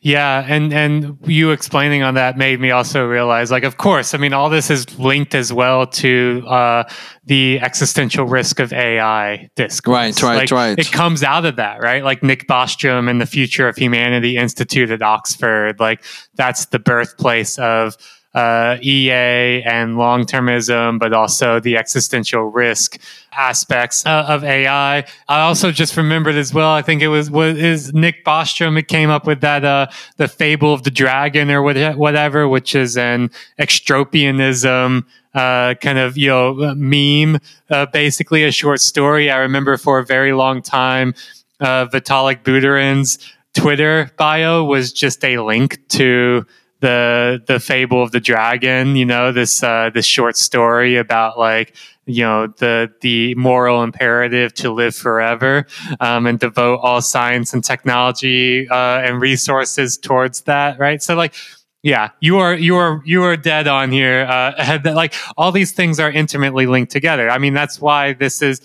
[0.00, 4.18] Yeah, and and you explaining on that made me also realize, like, of course, I
[4.18, 6.84] mean, all this is linked as well to uh,
[7.24, 9.94] the existential risk of AI discourse.
[9.94, 10.78] Right, right, like, right.
[10.78, 12.04] It comes out of that, right?
[12.04, 17.58] Like Nick Bostrom and the Future of Humanity Institute at Oxford, like that's the birthplace
[17.58, 17.96] of
[18.34, 23.00] uh, EA and long termism, but also the existential risk
[23.32, 25.04] aspects uh, of AI.
[25.28, 26.70] I also just remembered as well.
[26.70, 29.86] I think it was was is Nick Bostrom who came up with that uh,
[30.16, 36.28] the fable of the dragon or whatever, which is an extropianism uh, kind of you
[36.28, 37.40] know meme,
[37.70, 39.30] uh, basically a short story.
[39.30, 41.14] I remember for a very long time,
[41.60, 43.18] uh, Vitalik Buterin's
[43.54, 46.46] Twitter bio was just a link to
[46.80, 51.74] the the fable of the dragon you know this uh this short story about like
[52.08, 55.66] you know the the moral imperative to live forever
[56.00, 61.02] um, and devote all science and technology uh, and resources towards that right?
[61.02, 61.34] So like
[61.82, 66.00] yeah you are you are you are dead on here uh, like all these things
[66.00, 67.28] are intimately linked together.
[67.28, 68.60] I mean that's why this is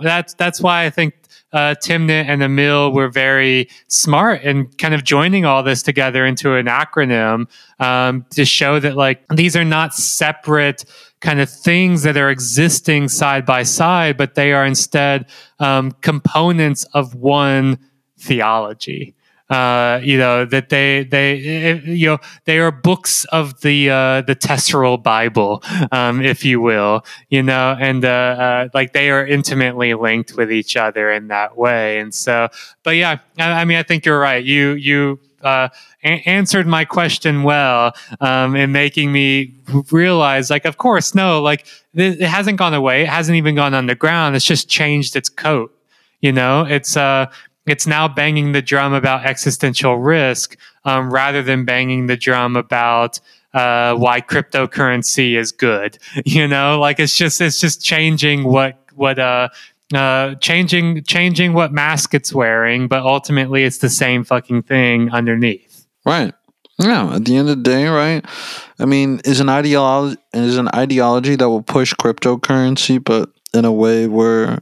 [0.00, 1.14] that's that's why I think
[1.52, 6.54] uh, Timnit and Émile were very smart and kind of joining all this together into
[6.54, 7.46] an acronym
[7.80, 10.84] um, to show that like these are not separate
[11.20, 15.26] kind of things that are existing side by side, but they are instead
[15.58, 17.78] um, components of one
[18.18, 19.14] theology
[19.50, 21.36] uh, you know that they they
[21.84, 25.62] you know they are books of the uh, the Tescreal Bible,
[25.92, 30.52] um, if you will, you know, and uh, uh, like they are intimately linked with
[30.52, 31.98] each other in that way.
[31.98, 32.48] And so,
[32.82, 34.44] but yeah, I, I mean, I think you're right.
[34.44, 35.68] You you uh,
[36.04, 39.54] a- answered my question well um, in making me
[39.90, 43.02] realize, like, of course, no, like it hasn't gone away.
[43.02, 44.36] It hasn't even gone underground.
[44.36, 45.74] It's just changed its coat.
[46.20, 47.26] You know, it's uh,
[47.70, 53.20] it's now banging the drum about existential risk um, rather than banging the drum about
[53.54, 55.98] uh, why cryptocurrency is good.
[56.24, 59.48] You know, like it's just it's just changing what what uh,
[59.94, 65.86] uh, changing changing what mask it's wearing, but ultimately it's the same fucking thing underneath.
[66.04, 66.34] Right.
[66.78, 67.14] Yeah.
[67.14, 68.24] At the end of the day, right?
[68.78, 73.72] I mean, is an ideology is an ideology that will push cryptocurrency, but in a
[73.72, 74.58] way where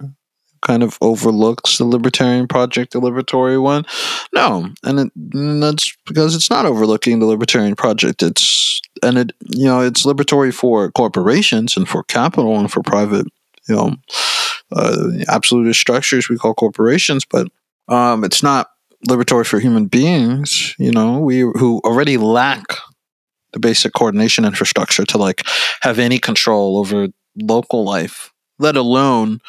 [0.67, 3.87] kind of overlooks the libertarian project, the liberatory one.
[4.35, 8.23] No, and, it, and that's because it's not overlooking the libertarian project.
[8.23, 13.27] It's and it you know it's liberatory for corporations and for capital and for private
[13.69, 13.97] you know
[14.73, 17.49] uh, absolutist structures we call corporations, but
[17.89, 18.71] um, it's not
[19.09, 20.75] liberatory for human beings.
[20.79, 22.65] You know, we who already lack
[23.53, 25.43] the basic coordination infrastructure to like
[25.83, 27.09] have any control over
[27.41, 29.41] local life, let alone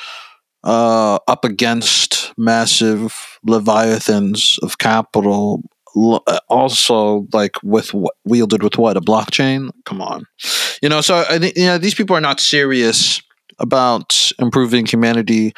[0.67, 5.63] uh, up against massive leviathans of capital
[5.95, 7.91] uh, also like with
[8.25, 8.97] wielded with what?
[8.97, 9.71] A blockchain?
[9.85, 10.25] Come on.
[10.81, 13.21] You know so i think you know these people are not serious
[13.59, 15.53] about improving humanity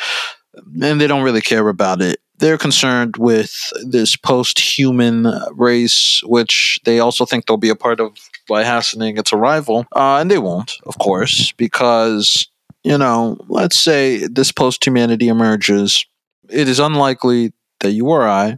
[0.81, 2.19] and they don't really care about it.
[2.38, 8.15] They're concerned with this post-human race which they also think they'll be a part of
[8.48, 9.86] by hastening its arrival.
[9.94, 12.48] Uh, and they won't of course because
[12.84, 16.06] you know, let's say this post humanity emerges,
[16.49, 18.57] it is unlikely that you or I,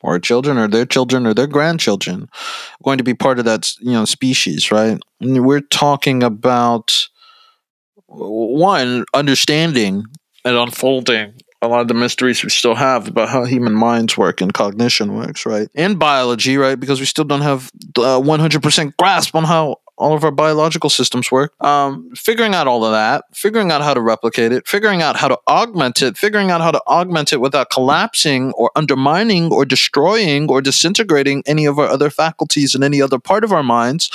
[0.00, 3.44] or our children, or their children, or their grandchildren, are going to be part of
[3.44, 4.98] that you know species, right?
[5.20, 6.92] We're talking about
[8.06, 10.04] one understanding
[10.44, 14.40] and unfolding a lot of the mysteries we still have about how human minds work
[14.40, 15.68] and cognition works, right?
[15.74, 16.78] And biology, right?
[16.78, 21.30] Because we still don't have uh, 100% grasp on how all of our biological systems
[21.30, 21.52] work.
[21.62, 25.28] Um, figuring out all of that, figuring out how to replicate it, figuring out how
[25.28, 30.48] to augment it, figuring out how to augment it without collapsing or undermining or destroying
[30.50, 34.10] or disintegrating any of our other faculties in any other part of our minds.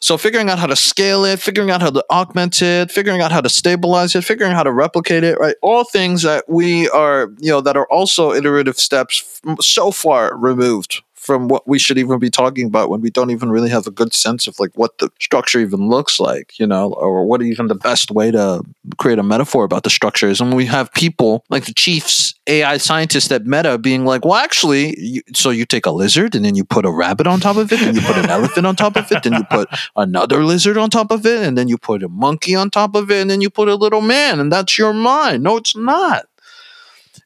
[0.00, 3.32] So figuring out how to scale it, figuring out how to augment it, figuring out
[3.32, 5.56] how to stabilize it, figuring out how to replicate it, right?
[5.60, 11.02] All things that we are, you know, that are also iterative steps so far removed
[11.28, 13.90] from what we should even be talking about when we don't even really have a
[13.90, 17.66] good sense of like what the structure even looks like, you know, or what even
[17.66, 18.62] the best way to
[18.96, 20.40] create a metaphor about the structure is.
[20.40, 24.98] And we have people like the chiefs AI scientists at Meta being like, well, actually,
[24.98, 27.70] you, so you take a lizard and then you put a rabbit on top of
[27.70, 30.78] it, and you put an elephant on top of it, then you put another lizard
[30.78, 33.28] on top of it, and then you put a monkey on top of it, and
[33.28, 35.42] then you put a little man, and that's your mind.
[35.42, 36.24] No, it's not.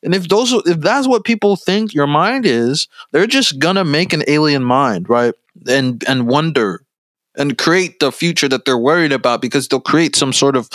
[0.03, 4.13] And if those if that's what people think your mind is, they're just gonna make
[4.13, 5.35] an alien mind, right?
[5.69, 6.85] And and wonder
[7.37, 10.69] and create the future that they're worried about because they'll create some sort of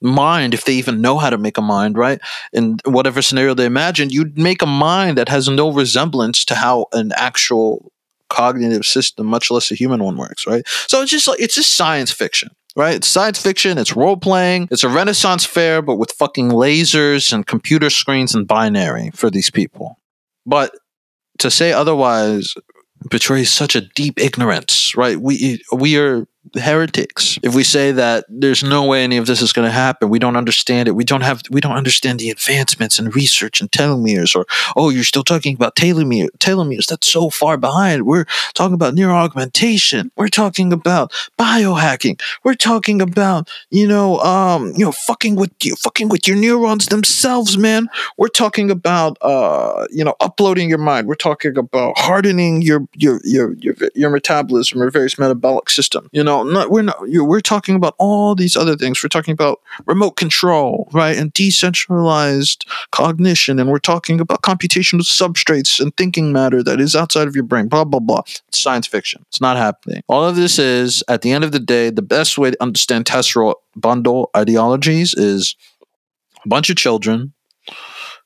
[0.00, 2.20] mind if they even know how to make a mind, right?
[2.52, 6.86] In whatever scenario they imagine, you'd make a mind that has no resemblance to how
[6.92, 7.92] an actual
[8.28, 10.62] cognitive system, much less a human one, works, right?
[10.66, 12.94] So it's just like it's just science fiction right?
[12.94, 17.46] It's science fiction, it's role playing, it's a Renaissance fair, but with fucking lasers and
[17.46, 19.98] computer screens and binary for these people.
[20.46, 20.72] But
[21.40, 22.54] to say otherwise
[23.10, 25.20] betrays such a deep ignorance, right?
[25.20, 27.38] We we are heretics.
[27.42, 30.18] If we say that there's no way any of this is going to happen we
[30.18, 30.92] don't understand it.
[30.92, 34.46] We don't have we don't understand the advancements in research and telomeres or
[34.76, 36.86] oh you're still talking about telomere telomeres.
[36.86, 38.06] That's so far behind.
[38.06, 42.20] We're talking about neuroaugmentation we're talking about biohacking.
[42.44, 46.86] We're talking about you know um you know fucking with you fucking with your neurons
[46.86, 47.88] themselves man.
[48.16, 51.06] We're talking about uh you know uploading your mind.
[51.06, 56.22] We're talking about hardening your your your your, your metabolism or various metabolic system you
[56.24, 59.02] know we're not we're talking about all these other things.
[59.02, 65.80] We're talking about remote control, right, and decentralized cognition, and we're talking about computational substrates
[65.80, 67.68] and thinking matter that is outside of your brain.
[67.68, 68.22] Blah blah blah.
[68.48, 69.24] It's science fiction.
[69.28, 70.02] It's not happening.
[70.08, 73.04] All of this is, at the end of the day, the best way to understand
[73.04, 75.56] Tescreal bundle ideologies is
[76.44, 77.32] a bunch of children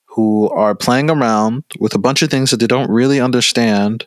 [0.07, 4.07] who are playing around with a bunch of things that they don't really understand.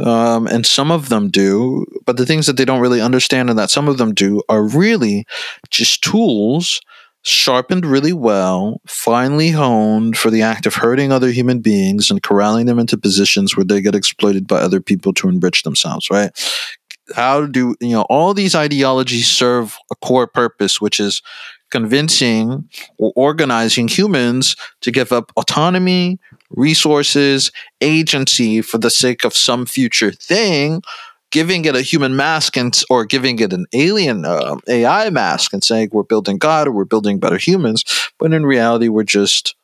[0.00, 3.58] Um, and some of them do, but the things that they don't really understand and
[3.58, 5.24] that some of them do are really
[5.70, 6.80] just tools
[7.22, 12.66] sharpened really well, finely honed for the act of hurting other human beings and corralling
[12.66, 16.30] them into positions where they get exploited by other people to enrich themselves, right?
[17.14, 21.22] How do, you know, all these ideologies serve a core purpose, which is
[21.70, 22.68] convincing
[22.98, 26.18] or organizing humans to give up autonomy,
[26.56, 27.50] resources,
[27.80, 30.82] agency for the sake of some future thing,
[31.30, 35.64] giving it a human mask and or giving it an alien uh, AI mask and
[35.64, 37.84] saying we're building God or we're building better humans,
[38.18, 39.56] but in reality we're just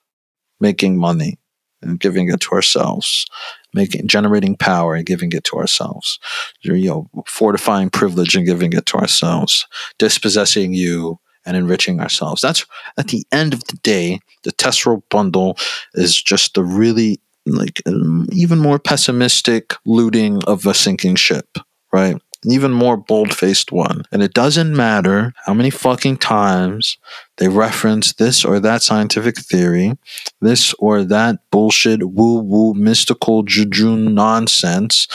[0.60, 1.38] making money
[1.82, 3.26] and giving it to ourselves,
[3.72, 6.18] making generating power and giving it to ourselves,
[6.62, 9.66] you know, fortifying privilege and giving it to ourselves,
[9.98, 12.42] dispossessing you and enriching ourselves.
[12.42, 12.64] That's
[12.96, 15.56] at the end of the day, the Tescreal bundle
[15.94, 21.58] is just a really like um, even more pessimistic looting of a sinking ship,
[21.92, 22.16] right?
[22.44, 24.04] An even more bold faced one.
[24.12, 26.96] And it doesn't matter how many fucking times
[27.36, 29.98] they reference this or that scientific theory,
[30.40, 35.06] this or that bullshit, woo woo, mystical juju nonsense.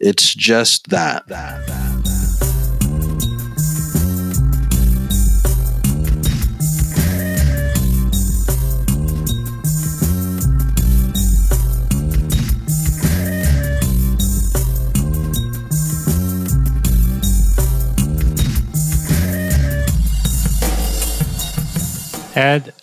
[0.00, 1.26] It's just that.
[1.28, 2.21] that, that, that.
[22.34, 22.74] Ed,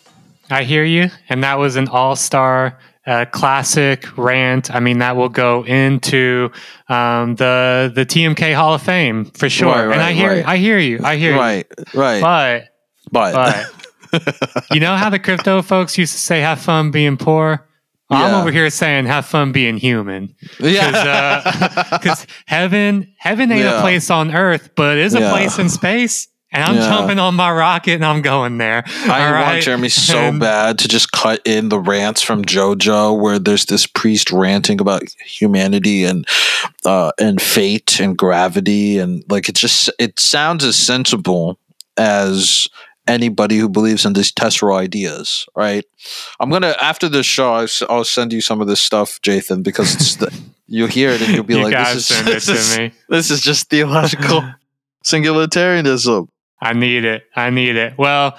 [0.50, 1.10] I hear you.
[1.30, 4.74] And that was an all star uh, classic rant.
[4.74, 6.52] I mean, that will go into
[6.88, 9.70] um, the the TMK Hall of Fame for sure.
[9.70, 10.46] Right, right, and I hear right.
[10.46, 11.00] I hear you.
[11.04, 12.00] I hear right, you.
[12.00, 12.22] Right.
[12.22, 12.70] But
[13.12, 13.34] but
[14.12, 17.66] but you know how the crypto folks used to say have fun being poor?
[18.12, 18.26] Yeah.
[18.26, 20.36] I'm over here saying have fun being human.
[20.60, 21.88] Yeah.
[21.92, 23.78] Because uh, heaven, heaven ain't yeah.
[23.78, 25.32] a place on earth, but it is a yeah.
[25.32, 26.90] place in space and I'm yeah.
[26.90, 28.84] jumping on my rocket and I'm going there.
[28.88, 33.38] I want Jereme so and, bad to just cut in the rants from JoJo where
[33.38, 36.28] there's this priest ranting about humanity and
[36.86, 41.60] uh, and fate and gravity and like it just it sounds as sensible
[41.98, 42.68] as
[43.08, 45.84] anybody who believes in these Tescreal ideas, right?
[46.40, 50.16] I'm gonna after this show, I'll send you some of this stuff, Jathan, because it's
[50.16, 50.34] the,
[50.68, 53.70] you hear it and you'll be you like, "This is this is, this is just
[53.70, 54.44] theological
[55.06, 56.28] singularitarianism."
[56.62, 57.24] I need it.
[57.36, 57.98] I need it.
[57.98, 58.38] Well,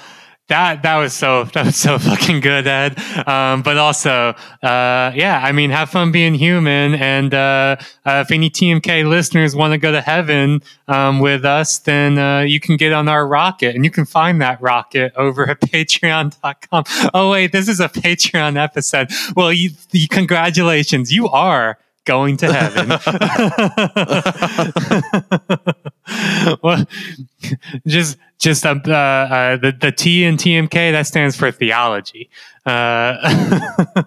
[0.50, 2.98] that that was so that was so fucking good, Ed.
[3.26, 6.94] Um, but also, uh, yeah, I mean, have fun being human.
[6.94, 11.78] And uh, uh, if any TMK listeners want to go to heaven um, with us,
[11.78, 15.48] then uh, you can get on our rocket, and you can find that rocket over
[15.48, 16.84] at Patreon.com.
[17.14, 19.08] Oh wait, this is a Patreon episode.
[19.34, 22.90] Well, you, you congratulations, you are going to heaven.
[26.62, 26.84] well,
[27.86, 32.30] just just uh, uh, the the T in TMK that stands for theology.
[32.66, 33.84] Uh,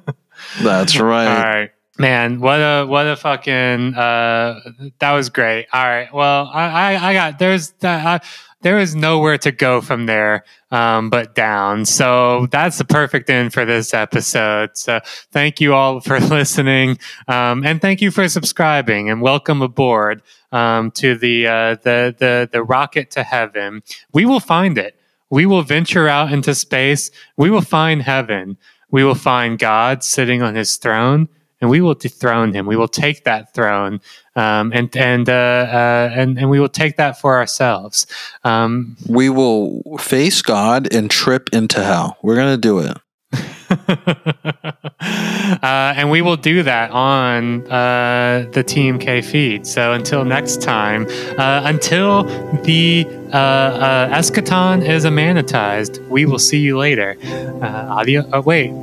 [0.62, 1.28] That's right.
[1.28, 1.72] All right.
[2.00, 4.60] Man, what a what a fucking uh,
[5.00, 5.68] that was great.
[5.72, 8.26] All right, well, I I, I got there's that
[8.64, 11.86] there is nowhere to go from there um, but down.
[11.86, 14.76] So that's the perfect end for this episode.
[14.76, 15.00] So
[15.32, 20.90] thank you all for listening, um, and thank you for subscribing, and welcome aboard um,
[20.92, 23.84] to the uh, the the the rocket to heaven.
[24.14, 24.98] We will find it.
[25.30, 27.12] We will venture out into space.
[27.38, 28.58] We will find heaven.
[28.90, 31.28] We will find God sitting on His throne
[31.64, 32.66] and we will dethrone him.
[32.66, 34.02] We will take that throne,
[34.36, 38.06] um, and and, uh, uh, and and we will take that for ourselves.
[38.44, 42.18] Um, we will face God and trip into hell.
[42.22, 42.98] We're gonna do it.
[43.70, 49.66] uh, and we will do that on uh, the TMK feed.
[49.66, 51.08] So until next time,
[51.40, 52.24] uh, until
[52.64, 57.16] the uh, uh, eschaton is immanentized, we will see you later.
[57.62, 58.04] Uh.
[58.34, 58.74] Oh, wait,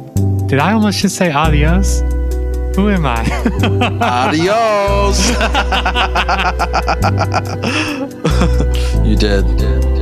[0.49, 2.01] did I almost just say adios?
[2.77, 3.25] Who am I?
[4.01, 5.31] Adios.
[9.07, 9.47] you did.
[9.49, 10.00] You did.